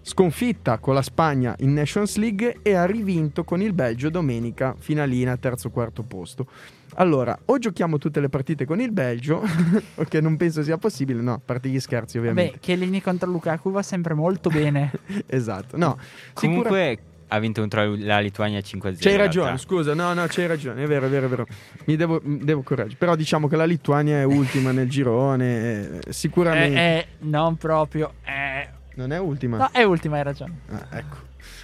sconfitta 0.00 0.78
con 0.78 0.94
la 0.94 1.02
Spagna 1.02 1.54
in 1.58 1.74
Nations 1.74 2.16
League 2.16 2.60
e 2.62 2.72
ha 2.72 2.86
rivinto 2.86 3.44
con 3.44 3.60
il 3.60 3.74
Belgio 3.74 4.08
domenica 4.08 4.74
finalina 4.78 5.36
terzo 5.36 5.68
quarto 5.68 6.02
posto. 6.02 6.46
Allora, 6.94 7.38
o 7.44 7.58
giochiamo 7.58 7.98
tutte 7.98 8.20
le 8.20 8.30
partite 8.30 8.64
con 8.64 8.80
il 8.80 8.92
Belgio, 8.92 9.42
che 10.08 10.22
non 10.22 10.38
penso 10.38 10.62
sia 10.62 10.78
possibile, 10.78 11.20
no, 11.20 11.34
a 11.34 11.40
parte 11.44 11.68
gli 11.68 11.80
scherzi 11.80 12.16
ovviamente. 12.16 12.52
Vabbè, 12.52 12.62
Chiellini 12.62 13.02
contro 13.02 13.30
Lukaku 13.30 13.70
va 13.70 13.82
sempre 13.82 14.14
molto 14.14 14.48
bene. 14.48 14.90
esatto, 15.26 15.76
no. 15.76 15.98
sicura- 16.32 16.70
Comunque 16.70 16.98
ha 17.28 17.38
vinto 17.38 17.60
contro 17.60 17.94
la 17.98 18.20
Lituania 18.20 18.58
5-0. 18.60 18.96
C'hai 18.98 19.16
ragione, 19.16 19.46
realtà. 19.46 19.56
scusa, 19.62 19.94
no, 19.94 20.12
no, 20.14 20.24
c'hai 20.28 20.46
ragione, 20.46 20.82
è 20.84 20.86
vero, 20.86 21.06
è 21.06 21.08
vero, 21.08 21.26
è 21.26 21.28
vero. 21.28 21.46
Mi 21.84 21.96
devo, 21.96 22.20
mi 22.22 22.38
devo 22.38 22.62
correggere. 22.62 22.96
Però 22.98 23.16
diciamo 23.16 23.48
che 23.48 23.56
la 23.56 23.64
Lituania 23.64 24.18
è 24.18 24.24
ultima 24.24 24.70
nel 24.70 24.88
girone, 24.88 26.00
eh, 26.06 26.12
sicuramente. 26.12 26.78
Eh, 26.78 26.96
eh, 26.98 27.06
non 27.20 27.56
proprio. 27.56 28.14
eh. 28.24 28.68
Non 28.96 29.12
è 29.12 29.18
ultima? 29.18 29.58
No, 29.58 29.68
è 29.72 29.82
ultima, 29.82 30.16
hai 30.16 30.22
ragione. 30.22 30.60
Ah, 30.70 30.86
ecco, 30.92 31.16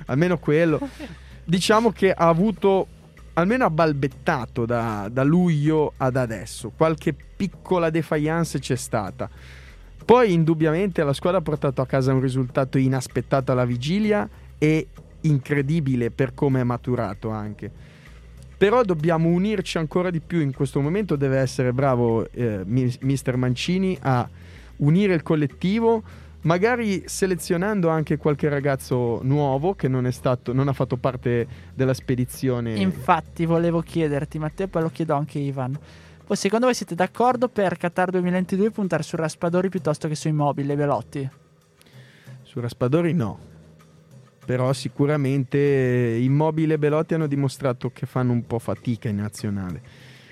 almeno 0.06 0.38
quello. 0.38 0.78
diciamo 1.44 1.90
che 1.90 2.12
ha 2.12 2.28
avuto, 2.28 2.86
almeno 3.32 3.64
ha 3.64 3.70
balbettato 3.70 4.66
da, 4.66 5.08
da 5.10 5.22
luglio 5.22 5.94
ad 5.96 6.16
adesso. 6.16 6.72
Qualche 6.76 7.14
piccola 7.14 7.88
defiance 7.88 8.58
c'è 8.58 8.76
stata. 8.76 9.30
Poi 10.04 10.32
indubbiamente 10.32 11.02
la 11.04 11.12
squadra 11.14 11.38
ha 11.38 11.42
portato 11.42 11.80
a 11.80 11.86
casa 11.86 12.12
un 12.12 12.20
risultato 12.20 12.76
inaspettato 12.76 13.52
alla 13.52 13.64
vigilia 13.64 14.28
e 14.58 14.88
incredibile 15.22 16.10
per 16.10 16.34
come 16.34 16.60
è 16.60 16.64
maturato 16.64 17.30
anche. 17.30 17.70
Però 18.56 18.82
dobbiamo 18.82 19.28
unirci 19.28 19.78
ancora 19.78 20.10
di 20.10 20.20
più 20.20 20.40
in 20.40 20.52
questo 20.52 20.80
momento. 20.80 21.16
Deve 21.16 21.38
essere 21.38 21.72
bravo 21.72 22.30
eh, 22.30 22.62
mi- 22.64 22.94
mister 23.00 23.36
Mancini 23.36 23.98
a 24.00 24.28
unire 24.76 25.14
il 25.14 25.22
collettivo, 25.22 26.02
magari 26.42 27.02
selezionando 27.06 27.88
anche 27.88 28.16
qualche 28.16 28.48
ragazzo 28.48 29.20
nuovo 29.22 29.74
che 29.74 29.88
non, 29.88 30.06
è 30.06 30.12
stato, 30.12 30.52
non 30.52 30.68
ha 30.68 30.72
fatto 30.72 30.96
parte 30.96 31.46
della 31.74 31.94
spedizione. 31.94 32.74
Infatti, 32.76 33.46
volevo 33.46 33.80
chiederti, 33.80 34.38
Matteo, 34.38 34.68
poi 34.68 34.82
lo 34.82 34.90
chiedo 34.90 35.14
anche 35.14 35.38
Ivan. 35.40 35.76
Voi 36.24 36.36
secondo 36.36 36.66
voi 36.66 36.74
siete 36.74 36.94
d'accordo 36.94 37.48
per 37.48 37.76
Qatar 37.76 38.10
2022 38.10 38.70
puntare 38.70 39.02
su 39.02 39.16
Raspadori 39.16 39.68
piuttosto 39.68 40.06
che 40.06 40.14
su 40.14 40.28
Immobile 40.28 40.72
e 40.72 40.76
Belotti? 40.76 41.30
Su 42.42 42.60
Raspadori 42.60 43.12
no. 43.12 43.50
Però 44.44 44.72
sicuramente 44.72 45.58
Immobile 46.20 46.74
e 46.74 46.78
Belotti 46.78 47.14
hanno 47.14 47.26
dimostrato 47.26 47.90
che 47.90 48.06
fanno 48.06 48.32
un 48.32 48.46
po' 48.46 48.58
fatica 48.58 49.08
in 49.08 49.16
nazionale. 49.16 49.80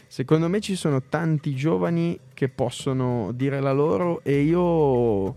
Secondo 0.06 0.48
me 0.48 0.60
ci 0.60 0.74
sono 0.74 1.02
tanti 1.02 1.54
giovani 1.54 2.18
che 2.34 2.48
possono 2.48 3.30
dire 3.32 3.60
la 3.60 3.72
loro 3.72 4.20
e 4.24 4.40
io 4.40 5.36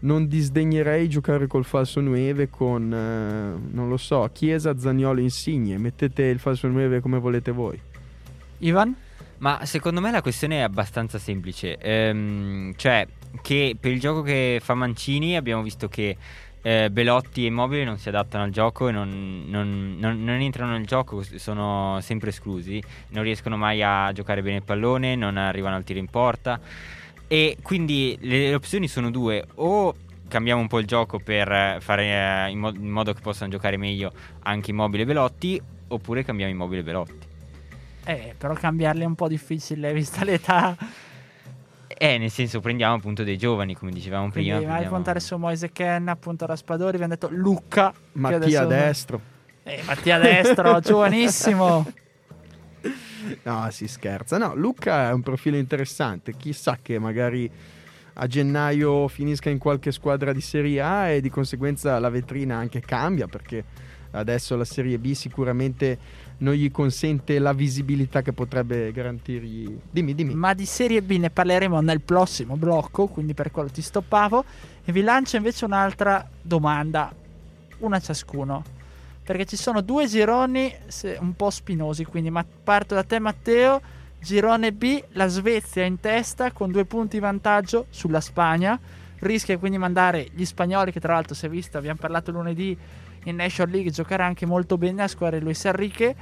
non 0.00 0.26
disdegnerei 0.26 1.08
giocare 1.08 1.46
col 1.46 1.64
falso 1.64 2.00
9 2.00 2.48
con, 2.48 2.92
eh, 2.92 3.72
non 3.72 3.88
lo 3.88 3.96
so, 3.96 4.28
Chiesa, 4.32 4.78
Zagnolo, 4.78 5.20
Insigne. 5.20 5.78
Mettete 5.78 6.24
il 6.24 6.38
falso 6.38 6.68
9 6.68 7.00
come 7.00 7.18
volete 7.18 7.50
voi. 7.50 7.80
Ivan? 8.58 8.96
Ma 9.38 9.64
secondo 9.64 10.00
me 10.00 10.10
la 10.10 10.22
questione 10.22 10.58
è 10.58 10.60
abbastanza 10.60 11.18
semplice. 11.18 11.78
Ehm, 11.78 12.74
cioè, 12.76 13.06
che 13.42 13.76
per 13.78 13.92
il 13.92 14.00
gioco 14.00 14.22
che 14.22 14.60
fa 14.62 14.74
Mancini 14.74 15.36
abbiamo 15.36 15.62
visto 15.62 15.88
che 15.88 16.16
eh, 16.62 16.90
Belotti 16.90 17.44
e 17.44 17.46
Immobile 17.48 17.84
non 17.84 17.98
si 17.98 18.08
adattano 18.08 18.44
al 18.44 18.50
gioco 18.50 18.88
e 18.88 18.92
non, 18.92 19.44
non- 19.46 19.96
non- 19.98 20.22
non 20.22 20.40
entrano 20.40 20.72
nel 20.72 20.86
gioco, 20.86 21.22
sono 21.36 21.98
sempre 22.00 22.30
esclusi, 22.30 22.82
non 23.08 23.22
riescono 23.22 23.56
mai 23.56 23.82
a 23.82 24.12
giocare 24.12 24.42
bene 24.42 24.56
il 24.56 24.62
pallone, 24.62 25.16
non 25.16 25.36
arrivano 25.36 25.76
al 25.76 25.84
tiro 25.84 25.98
in 25.98 26.08
porta 26.08 26.60
e 27.26 27.56
quindi 27.62 28.18
le, 28.22 28.54
opzioni 28.54 28.88
sono 28.88 29.10
due, 29.10 29.46
o 29.56 29.94
cambiamo 30.28 30.60
un 30.60 30.68
po' 30.68 30.78
il 30.80 30.86
gioco 30.86 31.18
per 31.18 31.78
fare 31.80 32.46
eh, 32.46 32.50
in, 32.50 32.58
mo- 32.58 32.74
in 32.74 32.90
modo 32.90 33.12
che 33.12 33.20
possano 33.20 33.50
giocare 33.50 33.76
meglio 33.76 34.12
anche 34.42 34.70
Immobile 34.70 35.04
e 35.04 35.06
Belotti, 35.06 35.62
oppure 35.88 36.24
cambiamo 36.24 36.50
Immobile 36.52 36.80
e 36.80 36.84
Belotti. 36.84 37.28
Eh, 38.04 38.34
però 38.36 38.54
cambiarli 38.54 39.02
è 39.02 39.06
un 39.06 39.14
po' 39.14 39.28
difficile 39.28 39.92
vista 39.92 40.24
l'età. 40.24 40.76
Eh, 42.02 42.16
nel 42.16 42.30
senso 42.30 42.60
prendiamo 42.60 42.94
appunto 42.94 43.22
dei 43.24 43.36
giovani, 43.36 43.74
come 43.74 43.90
dicevamo 43.90 44.30
Quindi 44.30 44.48
prima. 44.50 44.54
vai 44.60 44.64
a 44.64 44.68
prendiamo- 44.70 44.94
puntare 44.96 45.20
su 45.20 45.36
Moise 45.36 45.70
Ken, 45.70 46.08
appunto 46.08 46.46
Raspadori, 46.46 46.94
abbiamo 46.94 47.12
detto 47.12 47.28
Lucca. 47.30 47.90
che 47.92 47.98
Mattia 48.12 48.36
adesso- 48.62 48.66
Destro. 48.66 49.20
Eh, 49.64 49.82
Mattia 49.84 50.18
Destro, 50.18 50.80
giovanissimo. 50.80 51.86
No, 53.42 53.68
si 53.70 53.86
scherza. 53.86 54.38
No, 54.38 54.54
Luca 54.54 55.10
è 55.10 55.12
un 55.12 55.20
profilo 55.22 55.58
interessante. 55.58 56.34
Chissà 56.36 56.78
che 56.80 56.98
magari 56.98 57.50
a 58.14 58.26
gennaio 58.26 59.06
finisca 59.08 59.50
in 59.50 59.58
qualche 59.58 59.92
squadra 59.92 60.32
di 60.32 60.40
Serie 60.40 60.80
A 60.80 61.08
e 61.08 61.20
di 61.20 61.28
conseguenza 61.28 61.98
la 61.98 62.08
vetrina 62.08 62.56
anche 62.56 62.80
cambia 62.80 63.26
perché 63.26 63.62
adesso 64.12 64.56
la 64.56 64.64
Serie 64.64 64.98
B 64.98 65.12
sicuramente 65.12 65.98
non 66.38 66.54
gli 66.54 66.70
consente 66.70 67.38
la 67.38 67.52
visibilità 67.52 68.22
che 68.22 68.32
potrebbe 68.32 68.92
garantirgli. 68.92 69.78
Dimmi, 69.90 70.14
dimmi. 70.14 70.34
Ma 70.34 70.54
di 70.54 70.64
Serie 70.64 71.02
B 71.02 71.12
ne 71.18 71.30
parleremo 71.30 71.80
nel 71.80 72.00
prossimo 72.00 72.56
blocco, 72.56 73.06
quindi 73.06 73.34
per 73.34 73.50
quello 73.50 73.68
ti 73.68 73.82
stoppavo. 73.82 74.44
E 74.84 74.92
vi 74.92 75.02
lancio 75.02 75.36
invece 75.36 75.64
un'altra 75.64 76.28
domanda, 76.40 77.12
una 77.78 78.00
ciascuno. 78.00 78.64
Perché 79.22 79.44
ci 79.44 79.56
sono 79.56 79.80
due 79.82 80.06
gironi 80.06 80.74
un 81.20 81.34
po' 81.36 81.50
spinosi, 81.50 82.04
quindi 82.04 82.30
ma- 82.30 82.44
parto 82.44 82.94
da 82.94 83.04
te 83.04 83.18
Matteo. 83.18 83.80
Girone 84.18 84.72
B, 84.72 85.02
la 85.12 85.28
Svezia 85.28 85.84
in 85.84 85.98
testa 85.98 86.52
con 86.52 86.70
due 86.70 86.84
punti 86.84 87.16
di 87.16 87.22
vantaggio 87.22 87.86
sulla 87.90 88.20
Spagna. 88.20 88.78
Rischia 89.20 89.58
quindi 89.58 89.76
di 89.76 89.82
mandare 89.82 90.28
gli 90.32 90.44
spagnoli, 90.44 90.92
che 90.92 91.00
tra 91.00 91.12
l'altro 91.12 91.34
si 91.34 91.46
è 91.46 91.48
visto, 91.48 91.78
abbiamo 91.78 91.98
parlato 92.00 92.30
lunedì 92.30 92.76
in 93.24 93.36
National 93.36 93.70
League, 93.70 93.90
giocare 93.90 94.22
anche 94.22 94.46
molto 94.46 94.78
bene 94.78 95.02
a 95.02 95.08
squadra 95.08 95.38
di 95.38 95.44
Luis 95.44 95.64
Enrique, 95.64 96.14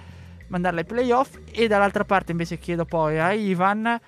mandarla 0.48 0.80
ai 0.80 0.87
playoff. 0.87 1.38
E 1.50 1.66
dall'altra 1.68 2.04
parte 2.04 2.32
invece 2.32 2.58
chiedo 2.58 2.84
poi 2.84 3.18
a 3.18 3.32
Ivan 3.32 4.00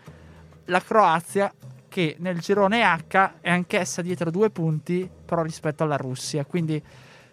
la 0.67 0.81
Croazia 0.81 1.53
che 1.89 2.17
nel 2.21 2.39
girone 2.39 2.83
H 2.83 3.33
è 3.41 3.51
anch'essa 3.51 4.01
dietro 4.01 4.31
due 4.31 4.51
punti 4.51 5.11
però 5.25 5.43
rispetto 5.43 5.83
alla 5.83 5.97
Russia 5.97 6.45
quindi 6.45 6.81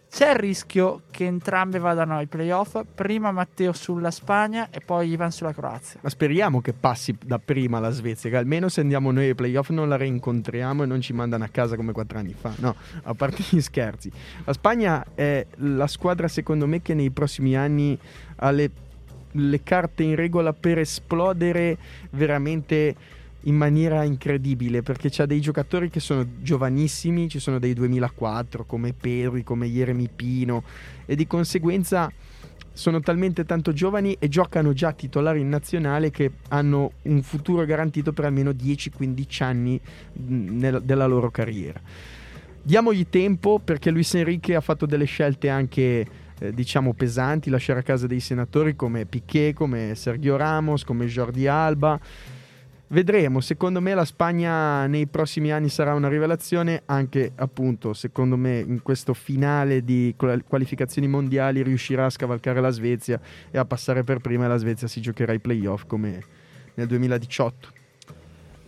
c'è 0.10 0.32
il 0.32 0.38
rischio 0.38 1.02
che 1.12 1.26
entrambe 1.26 1.80
vadano 1.80 2.16
ai 2.16 2.28
playoff 2.28 2.80
prima 2.96 3.32
Matteo 3.32 3.74
sulla 3.74 4.10
Spagna 4.10 4.70
e 4.70 4.80
poi 4.80 5.10
Ivan 5.10 5.32
sulla 5.32 5.54
Croazia 5.54 6.00
Ma 6.02 6.10
speriamo 6.10 6.62
che 6.62 6.74
passi 6.74 7.16
da 7.24 7.40
prima 7.40 7.80
la 7.80 7.90
Svezia, 7.90 8.30
che 8.30 8.38
almeno 8.38 8.70
se 8.70 8.82
andiamo 8.82 9.12
noi 9.12 9.28
ai 9.28 9.36
playoff 9.36 9.70
non 9.70 9.90
la 9.90 9.98
reincontriamo 9.98 10.84
e 10.84 10.86
non 10.86 11.02
ci 11.02 11.14
mandano 11.14 11.44
a 11.44 11.50
casa 11.50 11.76
come 11.76 11.92
quattro 11.92 12.18
anni 12.18 12.34
fa. 12.34 12.54
No, 12.58 12.76
a 13.04 13.14
parte 13.14 13.44
gli 13.50 13.62
scherzi. 13.62 14.12
La 14.46 14.54
Spagna 14.54 15.06
è 15.14 15.46
la 15.58 15.88
squadra, 15.88 16.28
secondo 16.28 16.68
me, 16.68 16.82
che 16.82 16.94
nei 16.94 17.10
prossimi 17.10 17.56
anni 17.56 17.98
ha 18.38 18.52
le, 18.52 18.72
le 19.32 19.64
carte 19.64 20.04
in 20.04 20.16
regola 20.16 20.54
per 20.54 20.80
esplodere 20.80 21.78
veramente 22.12 22.96
in 23.48 23.56
maniera 23.56 24.04
incredibile 24.04 24.82
perché 24.82 25.10
c'ha 25.10 25.26
dei 25.26 25.40
giocatori 25.40 25.90
che 25.90 26.00
sono 26.00 26.26
giovanissimi, 26.42 27.30
ci 27.30 27.40
sono 27.40 27.60
dei 27.60 27.74
2004 27.74 28.66
come 28.66 28.94
Pedri, 28.94 29.44
come 29.44 29.68
Jeremy 29.68 30.10
Pino 30.14 30.64
e 31.06 31.16
di 31.16 31.26
conseguenza 31.26 32.12
sono 32.74 33.00
talmente 33.00 33.44
tanto 33.44 33.74
giovani 33.74 34.16
e 34.20 34.28
giocano 34.28 34.72
già 34.72 34.92
titolari 34.92 35.42
in 35.42 35.50
nazionale 35.50 36.12
che 36.12 36.32
hanno 36.50 36.92
un 37.04 37.24
futuro 37.24 37.66
garantito 37.66 38.14
per 38.14 38.26
almeno 38.26 38.52
10-15 38.52 39.44
anni 39.44 39.80
nel- 40.14 40.84
della 40.84 41.08
loro 41.08 41.32
carriera. 41.32 41.82
Diamogli 42.62 43.08
tempo 43.10 43.60
perché 43.60 43.90
Luis 43.90 44.14
Enrique 44.14 44.56
ha 44.56 44.62
fatto 44.62 44.86
delle 44.86 45.06
scelte 45.06 45.50
anche 45.50 46.06
eh, 46.38 46.54
diciamo 46.54 46.94
pesanti, 46.94 47.50
lasciare 47.50 47.80
a 47.80 47.84
casa 47.84 48.06
dei 48.06 48.20
senatori 48.20 48.76
come 48.76 49.06
Piquet, 49.06 49.56
come 49.56 49.96
Sergio 49.96 50.36
Ramos, 50.36 50.84
come 50.84 51.08
Jordi 51.08 51.48
Alba. 51.48 52.00
Vedremo, 52.90 53.42
secondo 53.42 53.82
me 53.82 53.94
la 53.94 54.06
Spagna 54.06 54.88
nei 54.88 55.08
prossimi 55.08 55.52
anni 55.52 55.68
sarà 55.68 55.94
una 55.94 56.08
rivelazione, 56.08 56.84
anche 56.86 57.34
appunto 57.36 57.94
secondo 57.94 58.38
me 58.38 58.60
in 58.60 58.82
questo 58.82 59.14
finale 59.14 59.84
di 59.84 60.14
qual- 60.16 60.46
qualificazioni 60.48 61.06
mondiali 61.06 61.64
riuscirà 61.64 62.06
a 62.06 62.10
scavalcare 62.10 62.62
la 62.62 62.70
Svezia 62.70 63.20
e 63.52 63.58
a 63.58 63.66
passare 63.66 64.06
per 64.06 64.20
prima 64.20 64.46
e 64.46 64.48
la 64.48 64.56
Svezia 64.56 64.88
si 64.88 65.02
giocherà 65.02 65.34
i 65.34 65.40
playoff 65.40 65.84
come 65.86 66.24
nel 66.76 66.88
2018. 66.88 67.70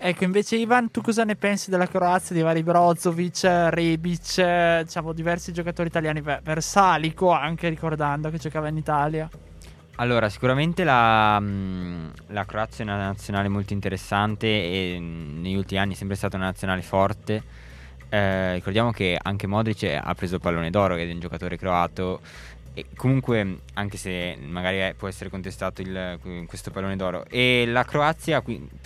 ecco 0.01 0.23
invece 0.25 0.57
Ivan 0.57 0.91
tu 0.91 0.99
cosa 0.99 1.23
ne 1.23 1.37
pensi 1.37 1.69
della 1.69 1.87
Croazia 1.87 2.35
di 2.35 2.41
vari 2.41 2.61
Brozovic, 2.61 3.43
Rebic 3.43 4.37
eh, 4.37 4.81
diciamo 4.83 5.13
diversi 5.13 5.53
giocatori 5.53 5.87
italiani 5.87 6.19
Ver- 6.19 6.41
Versalico 6.41 7.31
anche 7.31 7.69
ricordando 7.69 8.29
che 8.29 8.37
giocava 8.37 8.67
in 8.67 8.75
Italia 8.75 9.29
Allora, 10.01 10.29
sicuramente 10.29 10.85
la, 10.85 11.37
mh, 11.41 12.11
la 12.27 12.45
Croazia 12.45 12.85
è 12.85 12.87
una 12.87 12.95
nazionale 12.95 13.49
molto 13.49 13.73
interessante 13.73 14.47
e 14.47 14.97
mh, 14.97 15.41
negli 15.41 15.55
ultimi 15.55 15.77
anni 15.81 15.93
è 15.93 15.95
sempre 15.97 16.15
stata 16.15 16.37
una 16.37 16.45
nazionale 16.45 16.81
forte. 16.81 17.43
Eh, 18.07 18.53
ricordiamo 18.53 18.91
che 18.91 19.19
anche 19.21 19.45
Modric 19.45 19.83
ha 20.01 20.13
preso 20.15 20.35
il 20.35 20.41
pallone 20.41 20.69
d'oro, 20.69 20.95
che 20.95 21.05
è 21.05 21.11
un 21.11 21.19
giocatore 21.19 21.57
croato. 21.57 22.21
E 22.73 22.85
comunque, 22.95 23.59
anche 23.73 23.97
se 23.97 24.37
magari 24.41 24.93
può 24.93 25.09
essere 25.09 25.29
contestato 25.29 25.81
il- 25.81 26.17
questo 26.47 26.71
pallone 26.71 26.95
d'oro. 26.95 27.25
E 27.29 27.65
la 27.67 27.83
Croazia, 27.83 28.41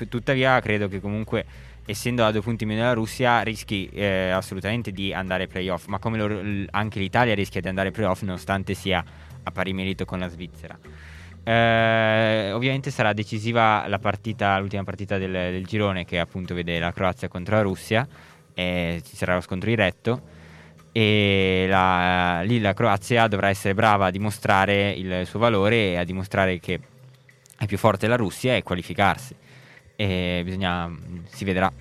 tuttavia, 0.10 0.60
credo 0.62 0.88
che 0.88 0.99
comunque, 0.99 1.45
essendo 1.86 2.26
a 2.26 2.32
due 2.32 2.41
punti 2.41 2.65
meno 2.65 2.82
della 2.82 2.93
Russia, 2.93 3.41
rischi 3.43 3.88
eh, 3.93 4.30
assolutamente 4.32 4.91
di 4.91 5.13
andare 5.13 5.43
ai 5.43 5.49
playoff. 5.49 5.86
Ma 5.86 5.99
come 5.99 6.17
loro- 6.17 6.41
l- 6.41 6.67
anche 6.71 6.97
l'Italia 6.97 7.36
rischia 7.36 7.62
di 7.62 7.67
andare 7.67 7.89
ai 7.89 7.93
playoff, 7.93 8.23
nonostante 8.23 8.73
sia 8.73 9.04
a 9.44 9.52
pari 9.52 9.74
merito 9.74 10.06
con 10.06 10.20
la 10.20 10.28
Svizzera. 10.28 10.78
Eh, 11.44 12.52
ovviamente 12.54 12.90
sarà 12.90 13.12
decisiva 13.14 13.86
la 13.88 14.00
partita, 14.00 14.58
l'ultima 14.60 14.84
partita 14.84 15.18
del, 15.18 15.32
del 15.32 15.66
girone 15.66 16.06
che 16.06 16.20
appunto 16.20 16.54
vede 16.54 16.80
la 16.80 16.94
Croazia 16.94 17.28
contro 17.28 17.56
la 17.56 17.62
Russia, 17.62 18.08
e 18.54 19.02
ci 19.06 19.16
sarà 19.16 19.36
lo 19.36 19.42
scontro 19.42 19.70
diretto 19.70 20.22
e 20.92 21.66
la- 21.68 22.42
lì 22.44 22.60
la 22.60 22.74
Croazia 22.74 23.28
dovrà 23.28 23.50
essere 23.50 23.74
brava 23.74 24.06
a 24.06 24.12
dimostrare 24.12 24.92
il 24.92 25.26
suo 25.26 25.40
valore 25.40 25.92
e 25.92 25.98
a 25.98 26.04
dimostrare 26.04 26.60
che 26.60 26.80
è 27.58 27.66
più 27.66 27.78
forte 27.78 28.08
la 28.08 28.16
Russia 28.16 28.56
e 28.56 28.62
qualificarsi. 28.62 29.36
E 29.96 30.42
bisogna, 30.46 30.92
si 31.26 31.44
vedrà. 31.44 31.72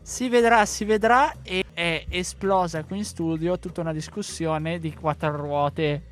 Si 0.00 0.28
vedrà, 0.28 0.64
si 0.64 0.84
vedrà 0.84 1.34
e 1.42 1.64
è 1.72 2.04
esplosa 2.08 2.84
qui 2.84 2.98
in 2.98 3.04
studio 3.04 3.58
tutta 3.58 3.80
una 3.80 3.92
discussione 3.92 4.78
di 4.78 4.94
quattro 4.94 5.34
ruote. 5.34 6.02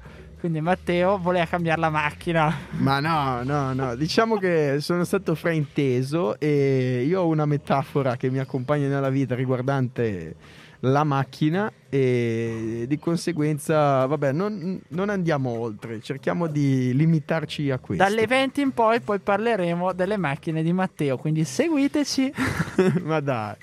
Quindi 0.42 0.60
Matteo 0.60 1.18
voleva 1.18 1.46
cambiare 1.46 1.80
la 1.80 1.88
macchina. 1.88 2.52
Ma 2.70 2.98
no, 2.98 3.44
no, 3.44 3.72
no, 3.72 3.94
diciamo 3.94 4.38
che 4.38 4.78
sono 4.80 5.04
stato 5.04 5.36
frainteso 5.36 6.36
e 6.40 7.04
io 7.06 7.20
ho 7.20 7.28
una 7.28 7.46
metafora 7.46 8.16
che 8.16 8.28
mi 8.28 8.40
accompagna 8.40 8.88
nella 8.88 9.08
vita 9.08 9.36
riguardante 9.36 10.34
la 10.80 11.04
macchina 11.04 11.70
e 11.88 12.86
di 12.88 12.98
conseguenza, 12.98 14.04
vabbè, 14.04 14.32
non, 14.32 14.80
non 14.88 15.10
andiamo 15.10 15.50
oltre, 15.50 16.00
cerchiamo 16.00 16.48
di 16.48 16.92
limitarci 16.92 17.70
a 17.70 17.78
questo. 17.78 18.02
Dalle 18.02 18.26
20 18.26 18.60
in 18.62 18.72
poi 18.72 18.98
poi 18.98 19.20
parleremo 19.20 19.92
delle 19.92 20.16
macchine 20.16 20.64
di 20.64 20.72
Matteo, 20.72 21.18
quindi 21.18 21.44
seguiteci. 21.44 22.32
Ma 23.04 23.20
dai. 23.20 23.54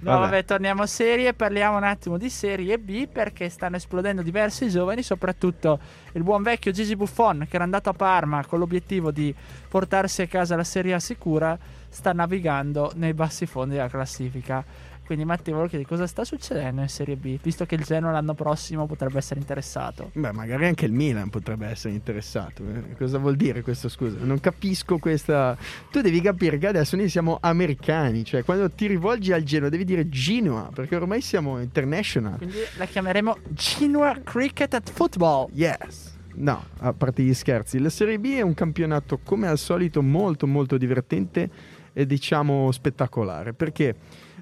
No, 0.00 0.18
Vabbè. 0.20 0.44
torniamo 0.44 0.82
a 0.82 0.86
serie, 0.86 1.32
parliamo 1.34 1.76
un 1.76 1.84
attimo 1.84 2.18
di 2.18 2.28
Serie 2.30 2.78
B 2.78 3.06
perché 3.06 3.48
stanno 3.48 3.76
esplodendo 3.76 4.22
diversi 4.22 4.68
giovani, 4.68 5.02
soprattutto 5.02 5.78
il 6.12 6.22
buon 6.22 6.42
vecchio 6.42 6.72
Gigi 6.72 6.96
Buffon 6.96 7.46
che 7.48 7.54
era 7.56 7.64
andato 7.64 7.88
a 7.90 7.92
Parma 7.92 8.44
con 8.44 8.58
l'obiettivo 8.58 9.10
di 9.10 9.34
portarsi 9.68 10.22
a 10.22 10.26
casa 10.26 10.56
la 10.56 10.64
Serie 10.64 10.94
A 10.94 11.00
sicura, 11.00 11.58
sta 11.88 12.12
navigando 12.12 12.92
nei 12.96 13.14
bassi 13.14 13.46
fondi 13.46 13.74
della 13.74 13.88
classifica. 13.88 14.64
Quindi 15.06 15.24
Matteo, 15.24 15.54
volevo 15.54 15.70
chiedere 15.70 15.88
cosa 15.88 16.06
sta 16.08 16.24
succedendo 16.24 16.82
in 16.82 16.88
Serie 16.88 17.16
B, 17.16 17.38
visto 17.40 17.64
che 17.64 17.76
il 17.76 17.84
Genoa 17.84 18.10
l'anno 18.10 18.34
prossimo 18.34 18.86
potrebbe 18.86 19.18
essere 19.18 19.38
interessato. 19.38 20.10
Beh, 20.14 20.32
magari 20.32 20.66
anche 20.66 20.84
il 20.84 20.92
Milan 20.92 21.30
potrebbe 21.30 21.68
essere 21.68 21.94
interessato. 21.94 22.64
eh. 22.64 22.96
Cosa 22.96 23.18
vuol 23.18 23.36
dire 23.36 23.62
questo? 23.62 23.88
Scusa, 23.88 24.16
non 24.20 24.40
capisco 24.40 24.98
questa. 24.98 25.56
Tu 25.92 26.00
devi 26.00 26.20
capire 26.20 26.58
che 26.58 26.66
adesso 26.66 26.96
noi 26.96 27.08
siamo 27.08 27.38
americani, 27.40 28.24
cioè 28.24 28.42
quando 28.42 28.68
ti 28.70 28.88
rivolgi 28.88 29.32
al 29.32 29.44
Genoa 29.44 29.68
devi 29.68 29.84
dire 29.84 30.08
Genoa, 30.08 30.70
perché 30.74 30.96
ormai 30.96 31.20
siamo 31.20 31.60
international. 31.60 32.38
Quindi 32.38 32.56
la 32.76 32.86
chiameremo 32.86 33.36
Genoa 33.50 34.18
Cricket 34.24 34.74
and 34.74 34.90
Football. 34.90 35.50
Yes. 35.52 36.14
No, 36.34 36.64
a 36.80 36.92
parte 36.92 37.22
gli 37.22 37.32
scherzi, 37.32 37.78
la 37.78 37.88
Serie 37.88 38.18
B 38.18 38.34
è 38.34 38.42
un 38.42 38.54
campionato 38.54 39.20
come 39.22 39.46
al 39.46 39.56
solito 39.56 40.02
molto 40.02 40.46
molto 40.46 40.76
divertente 40.76 41.48
e 41.92 42.04
diciamo 42.04 42.70
spettacolare, 42.72 43.54
perché 43.54 43.94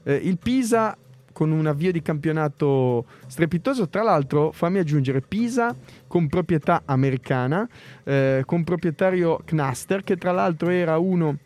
eh, 0.04 0.14
il 0.14 0.38
Pisa 0.38 0.96
con 1.32 1.50
un 1.50 1.66
avvio 1.66 1.92
di 1.92 2.00
campionato 2.00 3.04
strepitoso. 3.26 3.88
Tra 3.88 4.02
l'altro, 4.02 4.52
fammi 4.52 4.78
aggiungere 4.78 5.20
Pisa 5.20 5.74
con 6.06 6.28
proprietà 6.28 6.82
americana, 6.84 7.68
eh, 8.04 8.44
con 8.46 8.64
proprietario 8.64 9.40
Knaster, 9.44 10.04
che 10.04 10.16
tra 10.16 10.32
l'altro 10.32 10.70
era 10.70 10.96
uno 10.96 11.36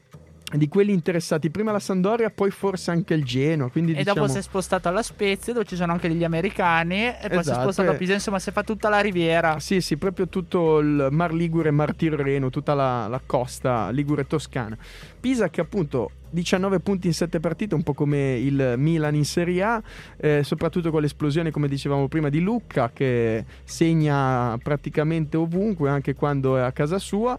di 0.56 0.68
quelli 0.68 0.92
interessati 0.92 1.50
prima 1.50 1.72
la 1.72 1.78
Sandoria, 1.78 2.30
poi 2.30 2.50
forse 2.50 2.90
anche 2.90 3.14
il 3.14 3.24
Genoa. 3.24 3.68
Quindi, 3.70 3.92
e 3.92 3.96
diciamo... 3.96 4.20
dopo 4.20 4.32
si 4.32 4.38
è 4.38 4.42
spostato 4.42 4.88
alla 4.88 5.02
Spezia, 5.02 5.52
dove 5.52 5.66
ci 5.66 5.76
sono 5.76 5.92
anche 5.92 6.08
degli 6.08 6.24
americani, 6.24 7.06
e 7.06 7.16
poi 7.20 7.28
si 7.28 7.34
è 7.34 7.38
Esatto, 7.38 7.60
spostato 7.60 7.90
a 7.90 7.94
Pisa. 7.94 8.14
Insomma, 8.14 8.38
si 8.38 8.50
fa 8.50 8.62
tutta 8.62 8.88
la 8.88 9.00
riviera. 9.00 9.58
Sì, 9.60 9.80
sì, 9.80 9.96
proprio 9.96 10.28
tutto 10.28 10.78
il 10.78 11.08
Mar 11.10 11.32
Ligure, 11.32 11.70
Mar 11.70 11.94
Tirreno, 11.94 12.48
tutta 12.48 12.74
la, 12.74 13.08
la 13.08 13.20
costa 13.24 13.90
Ligure 13.90 14.26
toscana. 14.26 14.76
Pisa 15.20 15.50
che 15.50 15.60
appunto 15.60 16.12
19 16.30 16.80
punti 16.80 17.06
in 17.06 17.14
7 17.14 17.40
partite, 17.40 17.74
un 17.74 17.82
po' 17.82 17.94
come 17.94 18.36
il 18.38 18.74
Milan 18.76 19.14
in 19.14 19.24
Serie 19.24 19.62
A, 19.62 19.82
eh, 20.16 20.42
soprattutto 20.44 20.90
con 20.90 21.02
l'esplosione, 21.02 21.50
come 21.50 21.68
dicevamo 21.68 22.08
prima, 22.08 22.28
di 22.28 22.40
Lucca 22.40 22.90
che 22.92 23.44
segna 23.64 24.56
praticamente 24.62 25.36
ovunque, 25.36 25.88
anche 25.90 26.14
quando 26.14 26.56
è 26.56 26.60
a 26.60 26.72
casa 26.72 26.98
sua. 26.98 27.38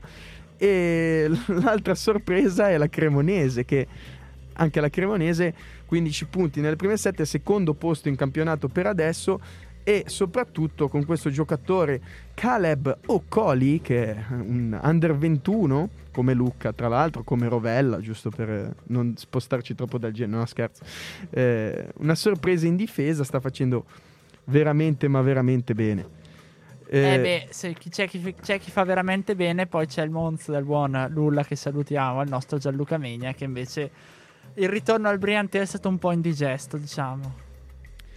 E 0.60 1.32
l'altra 1.48 1.96
sorpresa 1.96 2.70
è 2.70 2.78
la 2.78 2.90
Cremonese 2.90 3.66
che 3.66 3.88
anche 4.54 4.82
la 4.82 4.90
Cremonese 4.90 5.54
15 5.86 6.26
punti 6.26 6.60
nelle 6.60 6.76
prime 6.76 6.98
7, 6.98 7.26
secondo 7.26 7.74
posto 7.74 8.10
in 8.10 8.16
campionato 8.16 8.68
per 8.68 8.86
adesso 8.86 9.40
e 9.84 10.04
soprattutto 10.08 10.90
con 10.90 11.06
questo 11.06 11.30
giocatore 11.30 12.02
Caleb 12.34 12.96
O'Coli 13.08 13.82
che 13.82 14.14
è 14.14 14.26
un 14.30 14.78
under 14.80 15.18
21 15.18 15.90
come 16.12 16.34
Lucca 16.34 16.74
tra 16.74 16.90
l'altro 16.90 17.24
come 17.24 17.48
Rovella 17.48 18.00
giusto 18.00 18.30
per 18.30 18.76
non 18.88 19.14
spostarci 19.16 19.74
troppo 19.74 19.98
dal 19.98 20.12
genere 20.12 20.40
no 20.40 20.46
scherzo. 20.46 20.84
Eh, 21.30 21.88
una 22.00 22.16
sorpresa 22.16 22.68
in 22.68 22.76
difesa 22.76 23.24
sta 23.24 23.40
facendo 23.40 23.86
veramente 24.44 25.08
ma 25.08 25.22
veramente 25.22 25.74
bene 25.74 26.19
Eh, 26.92 27.20
beh, 27.20 27.48
se 27.52 27.76
c'è, 27.90 28.08
chi, 28.08 28.36
c'è 28.42 28.60
chi 28.60 28.72
fa 28.72 28.84
veramente 28.84 29.36
bene, 29.36 29.68
poi 29.68 29.86
c'è 29.86 30.02
il 30.04 30.10
Monza 30.10 30.52
del 30.52 30.64
buon 30.64 31.08
Lulla 31.12 31.44
che 31.44 31.56
salutiamo, 31.56 32.24
il 32.24 32.30
nostro 32.30 32.58
Gianluca 32.58 32.98
Megna, 32.98 33.32
che 33.34 33.44
invece 33.44 33.92
il 34.56 34.68
ritorno 34.68 35.08
al 35.08 35.20
Briante 35.20 35.62
è 35.62 35.66
stato 35.66 35.88
un 35.88 36.00
po' 36.00 36.12
indigesto, 36.12 36.78
diciamo. 36.78 37.48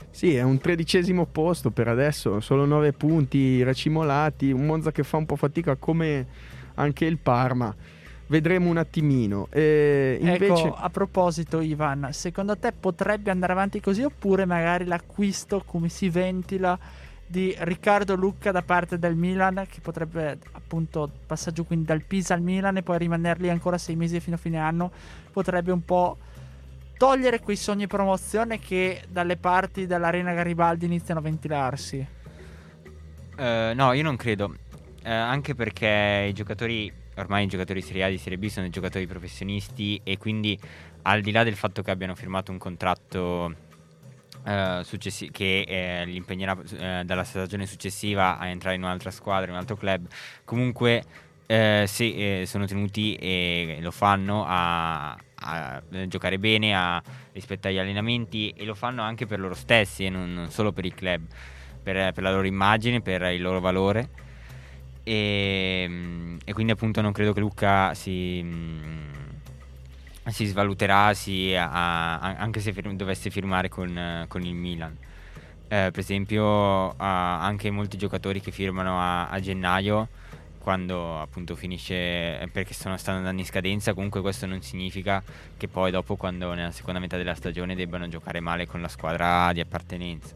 Sì, 0.08 0.34
è 0.34 0.42
un 0.42 0.58
tredicesimo 0.58 1.26
posto 1.26 1.70
per 1.70 1.88
adesso, 1.88 2.40
solo 2.40 2.64
9 2.64 2.92
punti 2.94 3.62
racimolati, 3.62 4.50
un 4.50 4.64
Monza 4.64 4.90
che 4.90 5.02
fa 5.02 5.18
un 5.18 5.26
po' 5.26 5.36
fatica 5.36 5.76
come 5.76 6.26
anche 6.74 7.04
il 7.04 7.18
Parma. 7.18 7.74
Vedremo 8.26 8.70
un 8.70 8.78
attimino. 8.78 9.48
E 9.50 10.16
invece... 10.18 10.44
Ecco, 10.46 10.74
a 10.74 10.88
proposito, 10.88 11.60
Ivan, 11.60 12.08
secondo 12.12 12.56
te 12.56 12.72
potrebbe 12.72 13.30
andare 13.30 13.52
avanti 13.52 13.80
così 13.80 14.02
oppure 14.02 14.46
magari 14.46 14.86
l'acquisto, 14.86 15.62
come 15.66 15.90
si 15.90 16.08
ventila, 16.08 16.78
di 17.32 17.56
Riccardo 17.60 18.14
Lucca 18.14 18.50
da 18.50 18.60
parte 18.60 18.98
del 18.98 19.16
Milan, 19.16 19.64
che 19.66 19.80
potrebbe 19.80 20.36
appunto 20.52 21.10
passaggio 21.26 21.64
quindi 21.64 21.86
dal 21.86 22.02
Pisa 22.02 22.34
al 22.34 22.42
Milan 22.42 22.76
e 22.76 22.82
poi 22.82 22.98
rimanerli 22.98 23.48
ancora 23.48 23.78
sei 23.78 23.96
mesi 23.96 24.20
fino 24.20 24.36
a 24.36 24.38
fine 24.38 24.58
anno, 24.58 24.92
potrebbe 25.32 25.72
un 25.72 25.82
po' 25.82 26.18
togliere 26.98 27.40
quei 27.40 27.56
sogni 27.56 27.86
promozione 27.86 28.58
che 28.58 29.04
dalle 29.08 29.38
parti 29.38 29.86
dell'Arena 29.86 30.34
Garibaldi 30.34 30.84
iniziano 30.84 31.20
a 31.20 31.22
ventilarsi. 31.22 32.06
Eh, 33.34 33.72
no, 33.74 33.92
io 33.94 34.02
non 34.02 34.16
credo. 34.16 34.54
Eh, 35.02 35.10
anche 35.10 35.54
perché 35.54 36.26
i 36.28 36.34
giocatori, 36.34 36.92
ormai 37.16 37.44
i 37.44 37.48
giocatori 37.48 37.80
Serie 37.80 38.04
A 38.04 38.08
di 38.10 38.18
Serie 38.18 38.36
B 38.36 38.46
sono 38.48 38.66
dei 38.66 38.74
giocatori 38.74 39.06
professionisti 39.06 39.98
e 40.04 40.18
quindi 40.18 40.60
al 41.00 41.22
di 41.22 41.32
là 41.32 41.44
del 41.44 41.56
fatto 41.56 41.80
che 41.80 41.90
abbiano 41.90 42.14
firmato 42.14 42.52
un 42.52 42.58
contratto 42.58 43.61
eh, 44.44 44.80
successi- 44.84 45.30
che 45.30 45.64
eh, 45.66 46.04
li 46.04 46.16
impegnerà 46.16 46.56
eh, 46.78 47.02
dalla 47.04 47.24
stagione 47.24 47.66
successiva 47.66 48.38
a 48.38 48.46
entrare 48.46 48.76
in 48.76 48.82
un'altra 48.82 49.10
squadra, 49.10 49.46
in 49.46 49.52
un 49.52 49.58
altro 49.58 49.76
club, 49.76 50.06
comunque 50.44 51.04
eh, 51.46 51.84
se 51.86 52.40
eh, 52.40 52.46
sono 52.46 52.66
tenuti 52.66 53.14
e 53.16 53.78
lo 53.80 53.90
fanno 53.90 54.44
a, 54.46 55.16
a 55.34 55.82
giocare 56.06 56.38
bene, 56.38 56.74
a 56.74 57.02
rispettare 57.32 57.74
gli 57.74 57.78
allenamenti 57.78 58.54
e 58.56 58.64
lo 58.64 58.74
fanno 58.74 59.02
anche 59.02 59.26
per 59.26 59.38
loro 59.38 59.54
stessi 59.54 60.04
e 60.04 60.10
non, 60.10 60.32
non 60.32 60.50
solo 60.50 60.72
per 60.72 60.84
il 60.84 60.94
club, 60.94 61.26
per, 61.82 62.12
per 62.12 62.22
la 62.22 62.32
loro 62.32 62.46
immagine, 62.46 63.00
per 63.00 63.22
il 63.22 63.42
loro 63.42 63.60
valore. 63.60 64.08
E, 65.04 65.84
mm, 65.88 66.36
e 66.44 66.52
quindi 66.52 66.72
appunto 66.72 67.00
non 67.00 67.12
credo 67.12 67.32
che 67.32 67.40
Lucca 67.40 67.92
si, 67.94 68.40
mm, 68.42 69.12
si 70.28 70.46
svaluterà 70.46 71.14
si- 71.14 71.54
a- 71.54 72.18
a- 72.18 72.36
anche 72.36 72.60
se 72.60 72.72
fir- 72.72 72.92
dovesse 72.94 73.30
firmare 73.30 73.68
con, 73.68 74.24
con 74.28 74.42
il 74.42 74.54
Milan. 74.54 74.96
Eh, 75.68 75.88
per 75.90 75.98
esempio 76.00 76.90
ah, 76.96 77.42
anche 77.44 77.70
molti 77.70 77.96
giocatori 77.96 78.40
che 78.40 78.50
firmano 78.50 79.00
a, 79.00 79.28
a 79.28 79.40
gennaio 79.40 80.08
quando 80.58 81.18
appunto 81.20 81.56
finisce 81.56 81.94
eh, 82.40 82.48
perché 82.52 82.74
sono, 82.74 82.96
stanno 82.98 83.18
andando 83.18 83.40
in 83.40 83.46
scadenza 83.46 83.94
comunque 83.94 84.20
questo 84.20 84.46
non 84.46 84.60
significa 84.62 85.22
che 85.56 85.68
poi 85.68 85.90
dopo 85.90 86.16
quando 86.16 86.52
nella 86.54 86.70
seconda 86.72 87.00
metà 87.00 87.16
della 87.16 87.34
stagione 87.34 87.74
debbano 87.74 88.06
giocare 88.08 88.40
male 88.40 88.66
con 88.66 88.80
la 88.82 88.88
squadra 88.88 89.50
di 89.54 89.60
appartenenza 89.60 90.34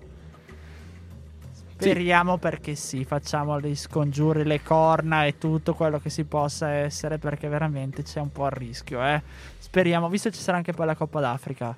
Speriamo 1.79 2.39
perché 2.39 2.75
sì, 2.75 3.05
facciamo 3.05 3.61
gli 3.61 3.77
scongiuri, 3.77 4.45
le 4.45 4.63
corna 4.63 5.27
e 5.27 5.37
tutto 5.37 5.75
quello 5.75 5.99
che 5.99 6.09
si 6.09 6.25
possa 6.25 6.71
essere 6.71 7.19
perché 7.19 7.49
veramente 7.49 8.03
c'è 8.03 8.19
un 8.19 8.33
po' 8.33 8.47
a 8.47 8.49
rischio, 8.49 9.05
eh. 9.05 9.23
Speriamo, 9.59 10.09
visto 10.09 10.31
che 10.31 10.37
ci 10.37 10.43
sarà 10.43 10.57
anche 10.57 10.73
poi 10.73 10.87
la 10.87 10.95
Coppa 10.95 11.21
d'Africa. 11.21 11.77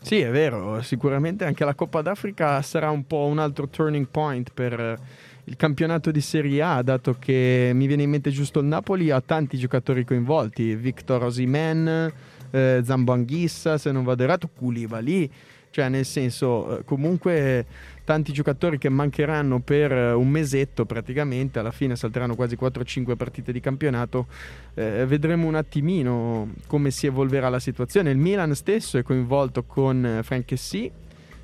Sì, 0.00 0.20
è 0.20 0.30
vero, 0.30 0.82
sicuramente 0.82 1.44
anche 1.44 1.64
la 1.64 1.74
Coppa 1.74 2.02
d'Africa 2.02 2.60
sarà 2.62 2.90
un 2.90 3.06
po' 3.06 3.24
un 3.24 3.38
altro 3.38 3.68
turning 3.68 4.06
point 4.10 4.50
per 4.52 4.78
eh, 4.78 4.96
il 5.44 5.56
campionato 5.56 6.10
di 6.10 6.20
Serie 6.20 6.62
A, 6.62 6.82
dato 6.82 7.16
che 7.18 7.72
mi 7.74 7.86
viene 7.86 8.02
in 8.02 8.10
mente 8.10 8.30
giusto 8.30 8.60
il 8.60 8.66
Napoli 8.66 9.10
ha 9.10 9.20
tanti 9.20 9.56
giocatori 9.56 10.04
coinvolti, 10.04 10.76
Victor 10.76 11.24
Osimen, 11.24 12.12
eh, 12.50 12.80
Zambo 12.84 13.12
Anghissa, 13.12 13.78
se 13.78 13.90
non 13.90 14.04
vado 14.04 14.22
errato, 14.22 14.48
Koulibaly, 14.54 15.30
cioè 15.70 15.88
nel 15.88 16.04
senso 16.04 16.78
eh, 16.78 16.84
comunque 16.84 17.66
tanti 18.08 18.32
giocatori 18.32 18.78
che 18.78 18.88
mancheranno 18.88 19.60
per 19.60 19.92
eh, 19.92 20.12
un 20.12 20.30
mesetto 20.30 20.86
praticamente, 20.86 21.58
alla 21.58 21.70
fine 21.70 21.94
salteranno 21.94 22.34
quasi 22.36 22.56
4-5 22.58 23.16
partite 23.16 23.52
di 23.52 23.60
campionato, 23.60 24.28
eh, 24.72 25.04
vedremo 25.04 25.46
un 25.46 25.54
attimino 25.54 26.54
come 26.66 26.90
si 26.90 27.04
evolverà 27.04 27.50
la 27.50 27.58
situazione. 27.58 28.10
Il 28.10 28.16
Milan 28.16 28.54
stesso 28.54 28.96
è 28.96 29.02
coinvolto 29.02 29.64
con 29.64 30.06
eh, 30.06 30.22
Franchessy 30.22 30.90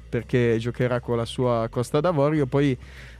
perché 0.08 0.56
giocherà 0.58 1.00
con 1.00 1.18
la 1.18 1.26
sua 1.26 1.68
Costa 1.68 2.00
d'Avorio, 2.00 2.46
poi 2.46 2.74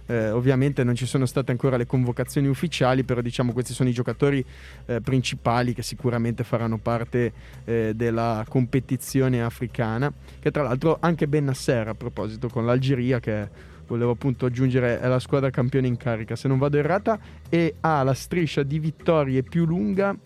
eh, 0.06 0.30
ovviamente 0.30 0.84
non 0.84 0.94
ci 0.94 1.06
sono 1.06 1.26
state 1.26 1.50
ancora 1.50 1.76
le 1.76 1.86
convocazioni 1.86 2.46
ufficiali, 2.48 3.04
però 3.04 3.20
diciamo 3.20 3.52
questi 3.52 3.72
sono 3.72 3.88
i 3.88 3.92
giocatori 3.92 4.44
eh, 4.86 5.00
principali 5.00 5.74
che 5.74 5.82
sicuramente 5.82 6.44
faranno 6.44 6.78
parte 6.78 7.32
eh, 7.64 7.92
della 7.94 8.44
competizione 8.48 9.42
africana, 9.42 10.12
che 10.40 10.50
tra 10.50 10.62
l'altro 10.62 10.98
anche 11.00 11.26
Ben 11.26 11.44
Nasser 11.44 11.88
a 11.88 11.94
proposito 11.94 12.48
con 12.48 12.66
l'Algeria 12.66 13.20
che 13.20 13.72
volevo 13.86 14.12
appunto 14.12 14.46
aggiungere 14.46 15.00
è 15.00 15.06
la 15.06 15.18
squadra 15.18 15.50
campione 15.50 15.86
in 15.86 15.96
carica, 15.96 16.36
se 16.36 16.48
non 16.48 16.58
vado 16.58 16.78
errata, 16.78 17.18
e 17.48 17.74
ha 17.80 18.02
la 18.02 18.14
striscia 18.14 18.62
di 18.62 18.78
vittorie 18.78 19.42
più 19.42 19.64
lunga 19.64 20.16